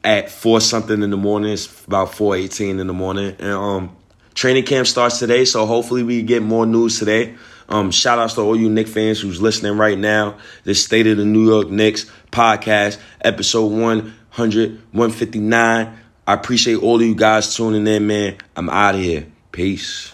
at 0.02 0.30
four 0.30 0.60
something 0.60 1.02
in 1.02 1.10
the 1.10 1.16
morning. 1.16 1.52
It's 1.52 1.84
about 1.84 2.14
four 2.14 2.36
eighteen 2.36 2.78
in 2.78 2.86
the 2.86 2.92
morning, 2.92 3.36
and 3.38 3.52
um, 3.52 3.96
training 4.34 4.64
camp 4.64 4.86
starts 4.86 5.18
today. 5.18 5.44
So 5.44 5.66
hopefully 5.66 6.02
we 6.02 6.22
get 6.22 6.42
more 6.42 6.66
news 6.66 6.98
today. 6.98 7.34
Um, 7.68 7.90
shout 7.90 8.18
outs 8.18 8.34
to 8.34 8.42
all 8.42 8.56
you 8.56 8.68
Knicks 8.68 8.92
fans 8.92 9.20
who's 9.20 9.40
listening 9.40 9.78
right 9.78 9.98
now. 9.98 10.36
The 10.64 10.74
State 10.74 11.06
of 11.06 11.16
the 11.16 11.24
New 11.24 11.46
York 11.46 11.70
Knicks 11.70 12.10
podcast, 12.30 12.98
episode 13.22 13.66
100, 13.68 14.70
159. 14.92 15.98
I 16.26 16.34
appreciate 16.34 16.76
all 16.76 16.96
of 16.96 17.02
you 17.02 17.14
guys 17.14 17.54
tuning 17.54 17.86
in, 17.86 18.06
man. 18.06 18.38
I'm 18.56 18.70
out 18.70 18.94
of 18.94 19.02
here. 19.02 19.26
Peace. 19.52 20.13